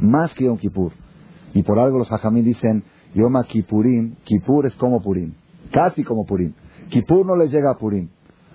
[0.00, 0.92] Más que Yom Kippur.
[1.54, 2.84] Y por algo los hajamí dicen,
[3.14, 5.34] Yom Kippurim, Kippur es como Purim.
[5.70, 6.54] Casi como Purim.
[6.88, 8.08] Kippur no le llega a Purim.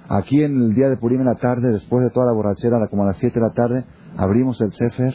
[0.09, 3.03] Aquí en el día de Purim en la tarde, después de toda la borrachera, como
[3.03, 3.85] a las 7 de la tarde,
[4.15, 5.13] abrimos el Sefer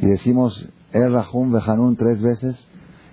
[0.00, 2.68] y decimos El Rahum Behanun tres veces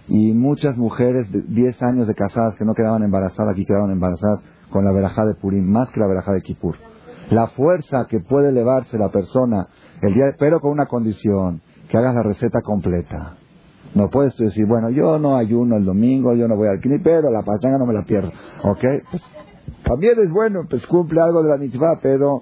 [0.10, 4.42] y muchas mujeres de 10 años de casadas que no quedaban embarazadas, aquí quedaban embarazadas
[4.70, 6.76] con la verajá de Purim, más que la verajá de Kippur.
[7.30, 9.68] La fuerza que puede elevarse la persona
[10.02, 13.38] el día, pero con una condición, que hagas la receta completa.
[13.96, 17.32] No puedes decir, bueno, yo no ayuno el domingo, yo no voy al kini, pero
[17.32, 18.32] la pachanga no me la pierdo.
[18.64, 18.84] ¿Ok?
[19.10, 19.24] Pues,
[19.84, 22.42] también es bueno, pues cumple algo de la mitzvah, pero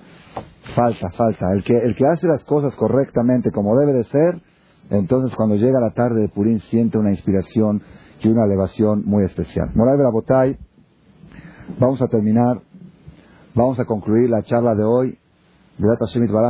[0.75, 1.51] falta, falta.
[1.53, 4.41] El que, el que hace las cosas correctamente como debe de ser,
[4.89, 7.81] entonces cuando llega la tarde de Purim siente una inspiración
[8.21, 9.71] y una elevación muy especial.
[9.75, 10.57] Moral Botay,
[11.79, 12.61] vamos a terminar,
[13.53, 15.19] vamos a concluir la charla de hoy.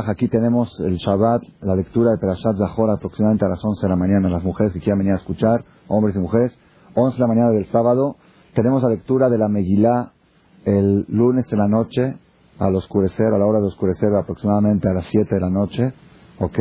[0.06, 3.96] Aquí tenemos el Shabbat, la lectura de Perashat Zahor aproximadamente a las 11 de la
[3.96, 4.28] mañana.
[4.28, 6.56] Las mujeres que quieran venir a escuchar, hombres y mujeres,
[6.94, 8.16] 11 de la mañana del sábado.
[8.54, 10.12] Tenemos la lectura de la Megilá
[10.64, 12.18] el lunes de la noche,
[12.60, 15.92] al oscurecer, a la hora de oscurecer aproximadamente a las 7 de la noche,
[16.38, 16.58] ¿ok?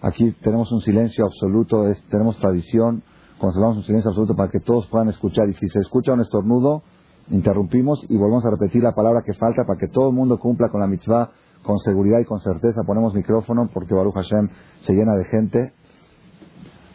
[0.00, 3.02] Aquí tenemos un silencio absoluto, tenemos tradición,
[3.38, 6.82] conservamos un silencio absoluto para que todos puedan escuchar y si se escucha un estornudo,
[7.30, 10.70] interrumpimos y volvemos a repetir la palabra que falta para que todo el mundo cumpla
[10.70, 11.30] con la mitzvah
[11.62, 12.82] con seguridad y con certeza.
[12.86, 14.48] Ponemos micrófono porque Baruch Hashem
[14.80, 15.72] se llena de gente.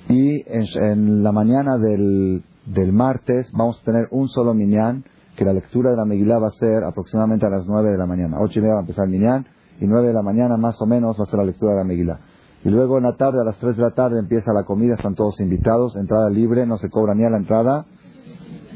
[0.10, 5.06] Y en, la mañana del, del, martes vamos a tener un solo minyan
[5.36, 8.06] que la lectura de la Megilá va a ser aproximadamente a las 9 de la
[8.06, 8.38] mañana.
[8.40, 9.48] Ocho y media va a empezar el Minyan
[9.80, 11.84] y 9 de la mañana más o menos va a ser la lectura de la
[11.84, 12.20] Megilá.
[12.64, 15.16] Y luego en la tarde, a las 3 de la tarde, empieza la comida, están
[15.16, 17.86] todos invitados, entrada libre, no se cobra ni a la entrada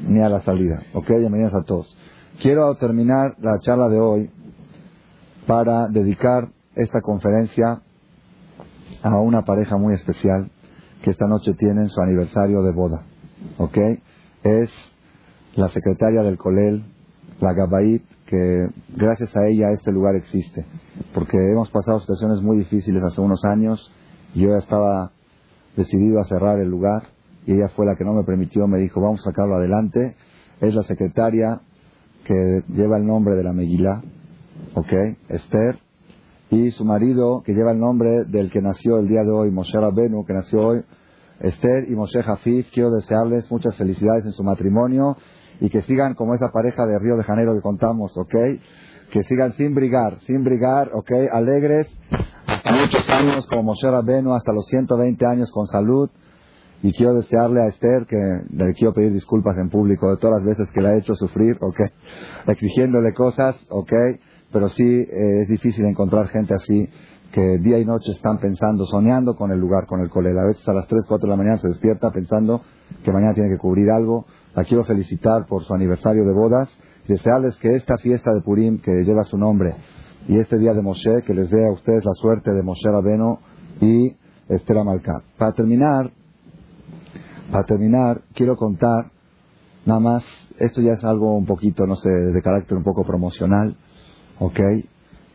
[0.08, 0.82] ni a la salida.
[0.94, 1.08] ¿Ok?
[1.08, 1.96] Bienvenidos a todos.
[2.42, 4.30] Quiero terminar la charla de hoy
[5.48, 7.82] para dedicar esta conferencia
[9.02, 10.52] a una pareja muy especial
[11.02, 13.04] que esta noche tienen su aniversario de boda.
[13.58, 13.78] ¿Ok?
[14.44, 14.72] Es
[15.56, 16.84] la secretaria del Colel,
[17.40, 20.66] la Gabait, que gracias a ella este lugar existe.
[21.14, 23.92] Porque hemos pasado situaciones muy difíciles hace unos años
[24.36, 25.12] yo ya estaba
[25.76, 27.04] decidido a cerrar el lugar
[27.46, 30.16] y ella fue la que no me permitió, me dijo, vamos a sacarlo adelante.
[30.60, 31.62] Es la secretaria
[32.26, 34.04] que lleva el nombre de la Megilá,
[34.74, 34.94] ¿ok?
[35.30, 35.80] Esther.
[36.50, 39.78] Y su marido, que lleva el nombre del que nació el día de hoy, Moshe
[39.78, 40.84] Rabenu, que nació hoy,
[41.42, 42.72] Esther y Moshe Jafif.
[42.72, 45.18] Quiero desearles muchas felicidades en su matrimonio
[45.60, 48.36] y que sigan como esa pareja de Río de Janeiro que contamos, ¿ok?
[49.12, 51.12] Que sigan sin brigar, sin brigar, ¿ok?
[51.32, 51.88] Alegres,
[52.46, 56.10] hasta muchos años como Moshe Rabenu, hasta los 120 años con salud.
[56.84, 58.18] Y quiero desearle a Esther que
[58.52, 61.58] le quiero pedir disculpas en público de todas las veces que la he hecho sufrir,
[61.60, 61.80] ¿ok?
[62.48, 63.92] Exigiéndole cosas, ¿ok?
[64.52, 66.90] Pero sí eh, es difícil encontrar gente así
[67.32, 70.38] que día y noche están pensando, soñando con el lugar, con el colel.
[70.40, 72.62] A veces a las 3, 4 de la mañana se despierta pensando
[73.04, 74.26] que mañana tiene que cubrir algo
[74.58, 76.68] la quiero felicitar por su aniversario de bodas
[77.08, 79.76] y desearles que esta fiesta de Purim que lleva su nombre
[80.28, 83.38] y este día de Moshe, que les dé a ustedes la suerte de Moshe Rabeno
[83.80, 84.18] y
[84.50, 85.22] Estela Malkat.
[85.38, 86.12] Para terminar,
[87.52, 89.12] para terminar, quiero contar
[89.86, 90.26] nada más,
[90.58, 93.78] esto ya es algo un poquito, no sé, de carácter un poco promocional,
[94.40, 94.60] ¿ok?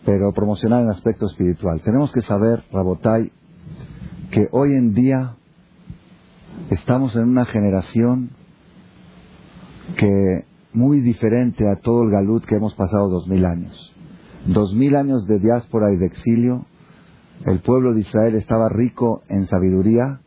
[0.05, 1.81] Pero promocional en aspecto espiritual.
[1.83, 3.33] Tenemos que saber, Rabotai,
[4.31, 5.37] que hoy en día
[6.71, 8.31] estamos en una generación
[9.97, 13.93] que muy diferente a todo el galut que hemos pasado dos mil años.
[14.47, 16.67] Dos mil años de diáspora y de exilio,
[17.45, 20.21] el pueblo de Israel estaba rico en sabiduría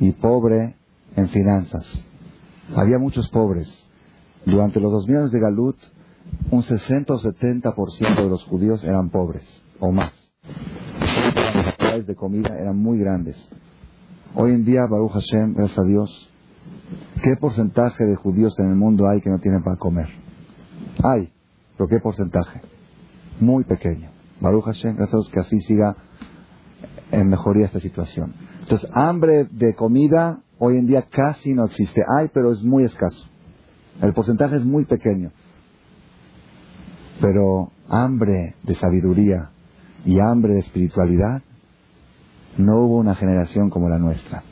[0.00, 0.76] y pobre
[1.16, 2.04] en finanzas.
[2.74, 3.68] Había muchos pobres.
[4.44, 5.76] Durante los dos mil años de galut,
[6.50, 9.44] un 60 o 70% de los judíos eran pobres
[9.80, 10.12] o más.
[11.34, 13.48] Las necesidades de comida eran muy grandes.
[14.34, 16.32] Hoy en día, Baruch Hashem, gracias a Dios,
[17.22, 20.08] ¿Qué porcentaje de judíos en el mundo hay que no tienen para comer?
[21.02, 21.32] Hay,
[21.76, 22.60] pero ¿qué porcentaje?
[23.40, 24.10] Muy pequeño.
[24.40, 25.96] Baruch Hashem, gracias a Dios que así siga
[27.12, 28.34] en mejoría esta situación.
[28.60, 32.02] Entonces, hambre de comida hoy en día casi no existe.
[32.18, 33.24] Hay, pero es muy escaso.
[34.00, 35.30] El porcentaje es muy pequeño.
[37.22, 39.50] Pero hambre de sabiduría
[40.04, 41.40] y hambre de espiritualidad,
[42.58, 44.42] no hubo una generación como la nuestra.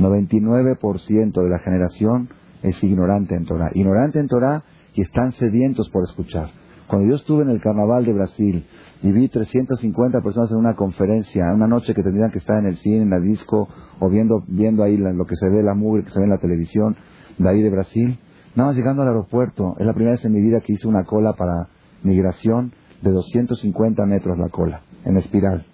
[0.00, 2.28] 99% de la generación
[2.64, 3.70] es ignorante en Torah.
[3.74, 4.64] Ignorante en Torah
[4.94, 6.50] y están sedientos por escuchar.
[6.88, 8.66] Cuando yo estuve en el carnaval de Brasil
[9.04, 12.76] y vi 350 personas en una conferencia, una noche que tendrían que estar en el
[12.78, 13.68] cine, en la disco,
[14.00, 16.38] o viendo, viendo ahí lo que se ve, la movie que se ve en la
[16.38, 16.96] televisión,
[17.38, 18.18] de ahí de Brasil,
[18.56, 21.04] nada más llegando al aeropuerto, es la primera vez en mi vida que hice una
[21.04, 21.68] cola para
[22.06, 25.66] migración de 250 metros la cola, en espiral.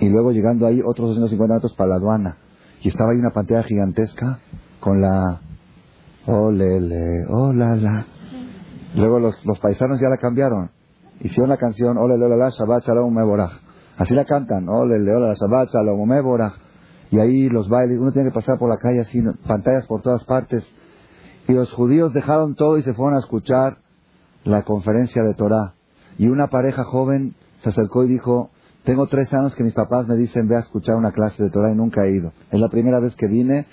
[0.00, 2.36] Y luego llegando ahí otros 250 metros para la aduana.
[2.80, 4.38] Y estaba ahí una pantalla gigantesca
[4.80, 5.40] con la...
[6.26, 8.06] Oh, lele, oh, la, la.
[8.94, 10.70] Luego los, los paisanos ya la cambiaron.
[11.20, 13.16] Hicieron la canción, ole, ole, la, Shabbat Shalom.
[13.96, 16.10] Así la cantan, ole, ole, la, Shabbat Shalom.
[17.10, 20.22] Y ahí los bailes, uno tiene que pasar por la calle así, pantallas por todas
[20.24, 20.70] partes.
[21.48, 23.78] Y los judíos dejaron todo y se fueron a escuchar
[24.48, 25.74] la conferencia de Torah.
[26.18, 28.50] Y una pareja joven se acercó y dijo,
[28.84, 31.70] tengo tres años que mis papás me dicen ve a escuchar una clase de Torah
[31.70, 32.32] y nunca he ido.
[32.50, 33.66] Es la primera vez que vine,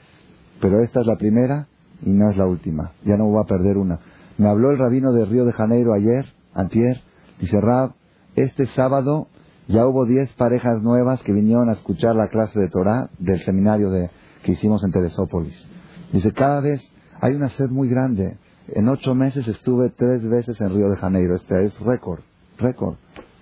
[0.59, 1.67] pero esta es la primera
[2.01, 2.91] y no es la última.
[3.03, 3.99] Ya no voy a perder una.
[4.37, 7.01] Me habló el rabino de Río de Janeiro ayer, antier,
[7.39, 7.93] dice Rab,
[8.35, 9.27] este sábado
[9.67, 13.89] ya hubo diez parejas nuevas que vinieron a escuchar la clase de Torah del seminario
[13.89, 14.11] de,
[14.43, 15.67] que hicimos en Teresópolis.
[16.11, 16.81] Dice, cada vez
[17.21, 18.37] hay una sed muy grande.
[18.67, 21.35] En ocho meses estuve tres veces en Río de Janeiro.
[21.35, 22.21] Este es récord,
[22.57, 22.95] récord.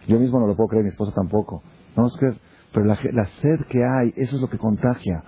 [0.07, 1.63] Yo mismo no lo puedo creer, mi esposa tampoco.
[1.95, 2.37] No es creer,
[2.73, 5.23] pero la, sed que hay, eso es lo que contagia.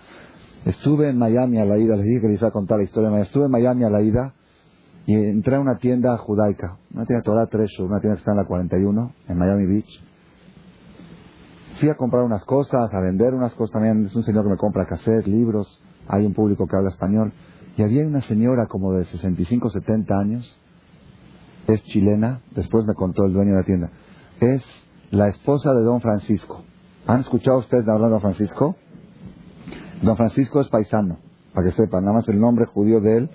[0.65, 3.07] Estuve en Miami a la ida, les dije que les iba a contar la historia
[3.07, 3.27] de Miami.
[3.27, 4.33] Estuve en Miami a la ida
[5.05, 8.37] y entré a una tienda judaica, una tienda Torah Treasure, una tienda que está en
[8.37, 10.03] la 41, en Miami Beach.
[11.79, 14.05] Fui a comprar unas cosas, a vender unas cosas también.
[14.05, 15.81] Es un señor que me compra cassettes, libros.
[16.07, 17.31] Hay un público que habla español.
[17.77, 20.57] Y había una señora como de 65, 70 años.
[21.67, 22.41] Es chilena.
[22.55, 23.89] Después me contó el dueño de la tienda.
[24.39, 24.63] Es
[25.11, 26.63] la esposa de don Francisco.
[27.07, 28.75] ¿Han escuchado ustedes hablar de don Francisco?
[30.01, 31.17] Don Francisco es paisano,
[31.53, 32.03] para que sepan.
[32.03, 33.29] Nada más el nombre judío de él,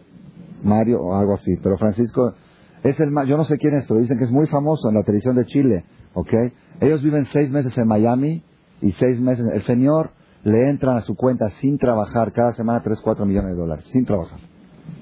[0.62, 1.56] Mario o algo así.
[1.62, 2.34] Pero Francisco
[2.82, 3.10] es el.
[3.26, 5.46] Yo no sé quién es, pero dicen que es muy famoso en la televisión de
[5.46, 5.84] Chile.
[6.14, 6.32] ¿Ok?
[6.80, 8.42] Ellos viven seis meses en Miami
[8.80, 9.46] y seis meses...
[9.52, 10.10] El señor
[10.44, 14.04] le entran a su cuenta sin trabajar cada semana 3, 4 millones de dólares, sin
[14.04, 14.38] trabajar.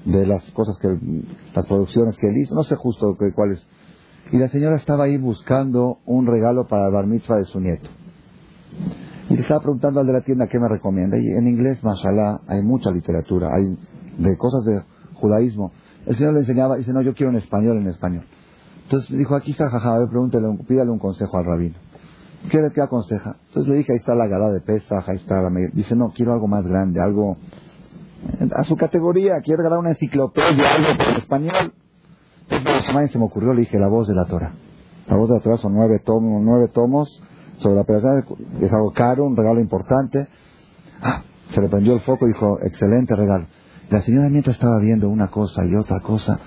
[0.05, 0.87] De las cosas que,
[1.55, 3.65] las producciones que él hizo, no sé justo cuáles.
[4.31, 7.89] Y la señora estaba ahí buscando un regalo para el bar mitzvah de su nieto.
[9.29, 11.17] Y le estaba preguntando al de la tienda qué me recomienda.
[11.17, 13.77] Y en inglés, mashallah, hay mucha literatura, hay
[14.17, 14.81] de cosas de
[15.15, 15.71] judaísmo.
[16.05, 18.25] El señor le enseñaba, dice, no, yo quiero en español, en español.
[18.83, 20.09] Entonces dijo, aquí está, jaja, a ver,
[20.67, 21.75] pídale un consejo al rabino.
[22.49, 23.35] ¿Qué, ¿Qué aconseja?
[23.47, 25.49] Entonces le dije, ahí está la gala de pesa, ahí está la...
[25.73, 27.37] Dice, no, quiero algo más grande, algo
[28.55, 31.73] a su categoría, quiero regalar una enciclopedia, algo en español.
[32.49, 34.53] Entonces, se me ocurrió, le dije, la voz de la Torah.
[35.07, 37.21] La voz de la Torah son nueve tomos, nueve tomos
[37.57, 38.25] sobre la operación,
[38.61, 40.27] es algo caro, un regalo importante.
[41.01, 41.23] Ah,
[41.53, 43.45] se le prendió el foco y dijo, excelente regalo.
[43.89, 46.39] La señora mientras estaba viendo una cosa y otra cosa,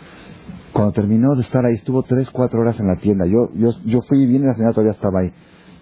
[0.73, 3.27] cuando terminó de estar ahí, estuvo tres, cuatro horas en la tienda.
[3.27, 5.33] Yo, yo, yo fui y vine y la señora todavía estaba ahí.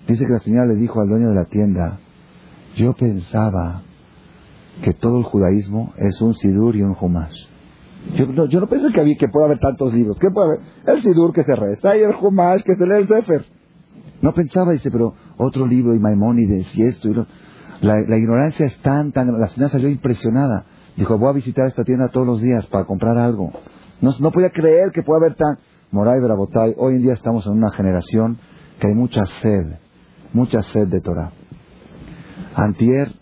[0.06, 1.98] Dice que la señora le dijo al dueño de la tienda,
[2.76, 3.82] yo pensaba
[4.82, 7.36] que todo el judaísmo es un sidur y un humash.
[8.14, 10.18] Yo no, yo no pensé que, había, que puede haber tantos libros.
[10.18, 10.60] ¿Qué puede haber?
[10.86, 13.44] El sidur que se reza y el humash que se lee el sefer.
[14.22, 17.14] No pensaba, dice, pero otro libro y Maimónides y esto y.
[17.82, 19.32] La, la, ignorancia es tan, tan...
[19.40, 20.66] La señora salió impresionada.
[20.96, 23.52] Dijo, voy a visitar esta tienda todos los días para comprar algo.
[24.02, 25.58] No, no podía creer que pueda haber tan...
[25.90, 28.38] Moray Brabotay, hoy en día estamos en una generación
[28.78, 29.66] que hay mucha sed,
[30.32, 31.32] mucha sed de Torah.
[32.54, 33.12] Antier,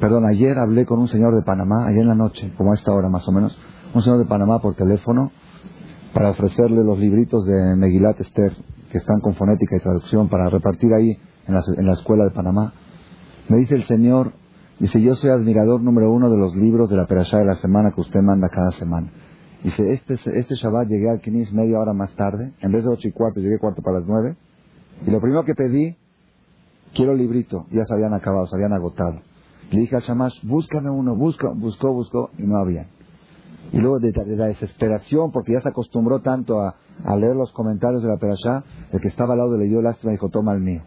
[0.00, 2.92] perdón, ayer hablé con un señor de Panamá, ayer en la noche, como a esta
[2.92, 3.56] hora más o menos,
[3.94, 5.30] un señor de Panamá por teléfono,
[6.12, 8.52] para ofrecerle los libritos de Megilat Esther,
[8.90, 12.30] que están con fonética y traducción, para repartir ahí en la, en la escuela de
[12.30, 12.74] Panamá.
[13.48, 14.32] Me dice el señor,
[14.78, 17.92] dice, yo soy admirador número uno de los libros de la Perashá de la semana
[17.92, 19.10] que usted manda cada semana.
[19.62, 23.08] Dice, este, este Shabbat llegué al Kinis media hora más tarde, en vez de ocho
[23.08, 24.36] y cuarto, llegué cuarto para las nueve,
[25.06, 25.96] y lo primero que pedí,
[26.94, 29.20] quiero librito, ya se habían acabado, se habían agotado.
[29.70, 32.86] Le dije al Shamash, búscame uno, busco, buscó, buscó, y no había.
[33.72, 36.74] Y luego de, de, la desesperación, porque ya se acostumbró tanto a,
[37.16, 40.16] leer los comentarios de la Perashá, el que estaba al lado le dio lástima y
[40.16, 40.82] dijo, toma el mío.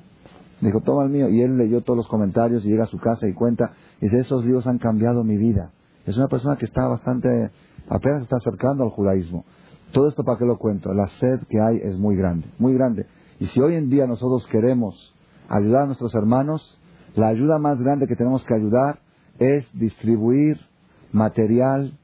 [0.62, 1.28] Dijo, toma el mío.
[1.30, 4.20] Y él leyó todos los comentarios y llega a su casa y cuenta, y dice,
[4.20, 5.72] esos libros han cambiado mi vida.
[6.06, 7.50] Es una persona que está bastante,
[7.90, 9.46] apenas está acercando al judaísmo.
[9.92, 10.94] Todo esto para qué lo cuento.
[10.94, 13.08] La sed que hay es muy grande, muy grande.
[13.40, 15.15] Y si hoy en día nosotros queremos
[15.50, 16.80] ayudar a nuestros hermanos,
[17.16, 19.00] La ayuda más grande que tenemos que ayudar
[19.40, 20.58] es distribuir
[21.14, 21.98] material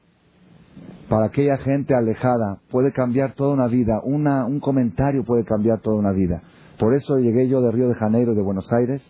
[1.08, 2.60] para aquella gente alejada.
[2.70, 4.00] Puede cambiar toda una vida.
[4.04, 6.42] Una, un comentario puede cambiar toda una vida.
[6.78, 9.02] Por eso llegué yo de Río de Janeiro, de Buenos Aires.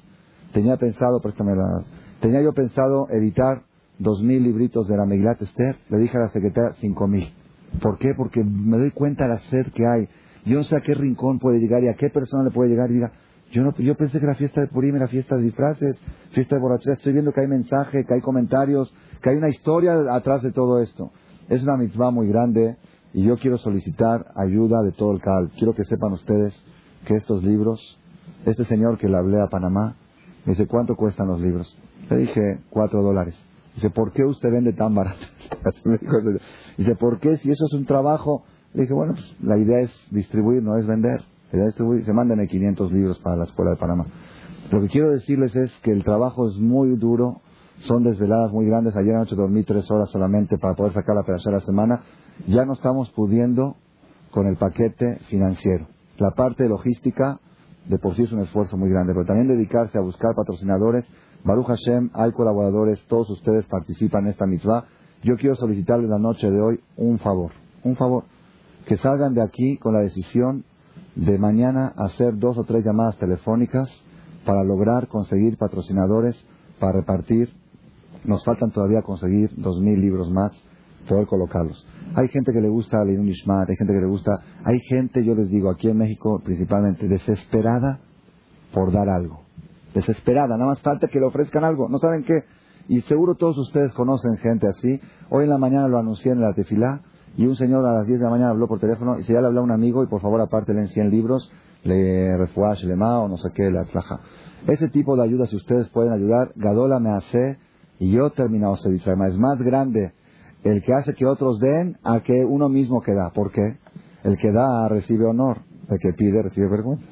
[0.53, 1.87] Tenía pensado, préstame las,
[2.20, 3.62] tenía yo pensado editar
[3.99, 5.76] dos mil libritos de la Megilat Esther.
[5.89, 7.33] Le dije a la secretaria cinco mil.
[7.80, 8.12] ¿Por qué?
[8.16, 10.09] Porque me doy cuenta de la sed que hay.
[10.45, 12.91] Yo no sé a qué rincón puede llegar y a qué persona le puede llegar
[12.91, 13.12] y diga,
[13.53, 16.01] yo, no, yo pensé que la fiesta de Purim era fiesta de disfraces,
[16.31, 16.95] fiesta de borrachera.
[16.95, 18.93] Estoy viendo que hay mensaje, que hay comentarios,
[19.23, 21.13] que hay una historia atrás de todo esto.
[21.49, 22.77] Es una mitzvah muy grande
[23.13, 25.51] y yo quiero solicitar ayuda de todo el CAL.
[25.57, 26.65] Quiero que sepan ustedes
[27.05, 28.01] que estos libros,
[28.47, 29.97] este señor que le hablé a Panamá,
[30.47, 31.77] me dice, ¿cuánto cuestan los libros?
[32.09, 33.39] Le dije, cuatro dólares.
[33.75, 35.27] Dice, ¿por qué usted vende tan barato?
[36.79, 38.45] Dice, ¿por qué si eso es un trabajo?
[38.73, 41.21] Le dije, bueno, pues la idea es distribuir, no es vender.
[41.53, 42.05] La idea es distribuir.
[42.05, 44.07] Se mandan 500 libros para la Escuela de Panamá.
[44.71, 47.43] Lo que quiero decirles es que el trabajo es muy duro,
[47.81, 48.97] son desveladas muy grandes.
[48.97, 52.03] Ayer anoche dormí tres horas solamente para poder sacar la de la semana.
[52.47, 53.77] Ya no estamos pudiendo
[54.31, 55.87] con el paquete financiero.
[56.17, 57.39] La parte logística
[57.87, 61.05] de por sí es un esfuerzo muy grande, pero también dedicarse a buscar patrocinadores.
[61.45, 64.87] Baruch Hashem, hay colaboradores, todos ustedes participan en esta mitzvah.
[65.23, 67.53] Yo quiero solicitarles la noche de hoy un favor,
[67.85, 68.25] un favor,
[68.87, 70.65] que salgan de aquí con la decisión
[71.15, 73.91] de mañana hacer dos o tres llamadas telefónicas
[74.45, 76.43] para lograr conseguir patrocinadores
[76.79, 77.51] para repartir.
[78.25, 80.53] Nos faltan todavía conseguir dos mil libros más,
[81.09, 81.87] poder colocarlos.
[82.15, 84.33] Hay gente que le gusta leer un Ishmat, hay gente que le gusta,
[84.65, 88.01] hay gente, yo les digo, aquí en México principalmente, desesperada
[88.73, 89.43] por dar algo.
[89.95, 91.89] Desesperada, nada más falta que le ofrezcan algo.
[91.89, 92.45] ¿No saben qué?
[92.89, 95.01] Y seguro todos ustedes conocen gente así.
[95.31, 97.03] Hoy en la mañana lo anuncié en la tefilá
[97.37, 99.41] y un señor a las 10 de la mañana habló por teléfono y se ya
[99.41, 101.51] le habló a un amigo y por favor aparte leen 100 libros,
[101.85, 104.20] le refuash, le o no sé qué, la tlaja.
[104.66, 107.59] Ese tipo de ayuda, si ustedes pueden ayudar, Gadola me hace
[107.99, 110.12] y yo terminado se dice, es más grande
[110.62, 113.30] el que hace que otros den a que uno mismo que da.
[113.30, 113.78] ¿Por qué?
[114.22, 115.59] El que da recibe honor,
[115.89, 117.05] el que pide recibe vergüenza.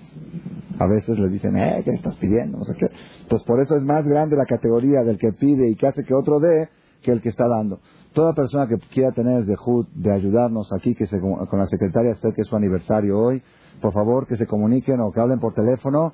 [0.78, 2.58] A veces le dicen, eh, ¿qué estás pidiendo?
[2.58, 2.86] No sé qué.
[3.22, 6.14] Entonces, por eso es más grande la categoría del que pide y que hace que
[6.14, 6.68] otro dé
[7.02, 7.80] que el que está dando.
[8.12, 12.12] Toda persona que quiera tener el dejud de ayudarnos aquí, que se, con la secretaria
[12.12, 13.42] Esther, que es su aniversario hoy,
[13.80, 16.12] por favor que se comuniquen o que hablen por teléfono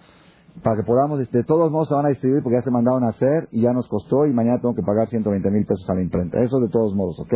[0.62, 3.09] para que podamos, de todos modos se van a distribuir porque ya se mandaron a
[3.09, 6.03] hacer y ya nos costó y mañana tengo que pagar 120 mil pesos a la
[6.03, 6.40] imprenta.
[6.40, 7.34] Eso de todos modos, ¿ok?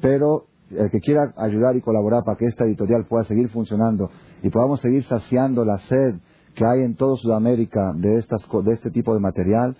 [0.00, 4.10] Pero el que quiera ayudar y colaborar para que esta editorial pueda seguir funcionando
[4.42, 6.16] y podamos seguir saciando la sed
[6.54, 9.76] que hay en toda Sudamérica de, estas, de este tipo de material,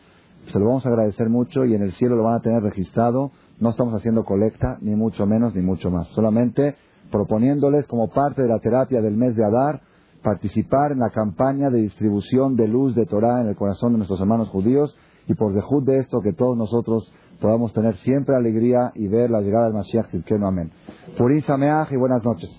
[0.50, 3.30] se lo vamos a agradecer mucho y en el cielo lo van a tener registrado.
[3.60, 6.08] No estamos haciendo colecta, ni mucho menos, ni mucho más.
[6.08, 6.76] Solamente
[7.10, 9.82] proponiéndoles como parte de la terapia del mes de Adar,
[10.22, 14.20] participar en la campaña de distribución de luz de Torah en el corazón de nuestros
[14.20, 14.96] hermanos judíos
[15.26, 19.40] y por dejud de esto que todos nosotros podamos tener siempre alegría y ver la
[19.40, 20.70] llegada del Mashiach no Amén.
[21.16, 22.50] Purim Sameach y buenas noches.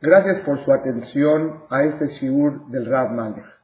[0.00, 3.63] Gracias por su atención a este shiur del Rav Malech.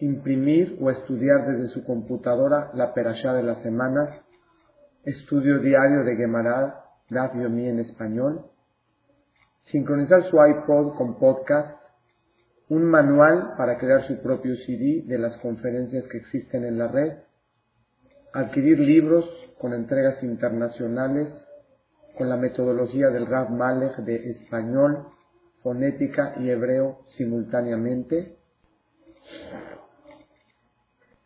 [0.00, 4.24] imprimir o estudiar desde su computadora la perashá de las semanas,
[5.04, 8.46] estudio diario de Gemara, Daf Yomi en español,
[9.64, 11.78] sincronizar su iPod con podcast,
[12.68, 17.18] un manual para crear su propio CD de las conferencias que existen en la red,
[18.32, 19.24] adquirir libros
[19.58, 21.28] con entregas internacionales
[22.16, 25.06] con la metodología del Rav Malek de español,
[25.62, 28.36] fonética y hebreo simultáneamente,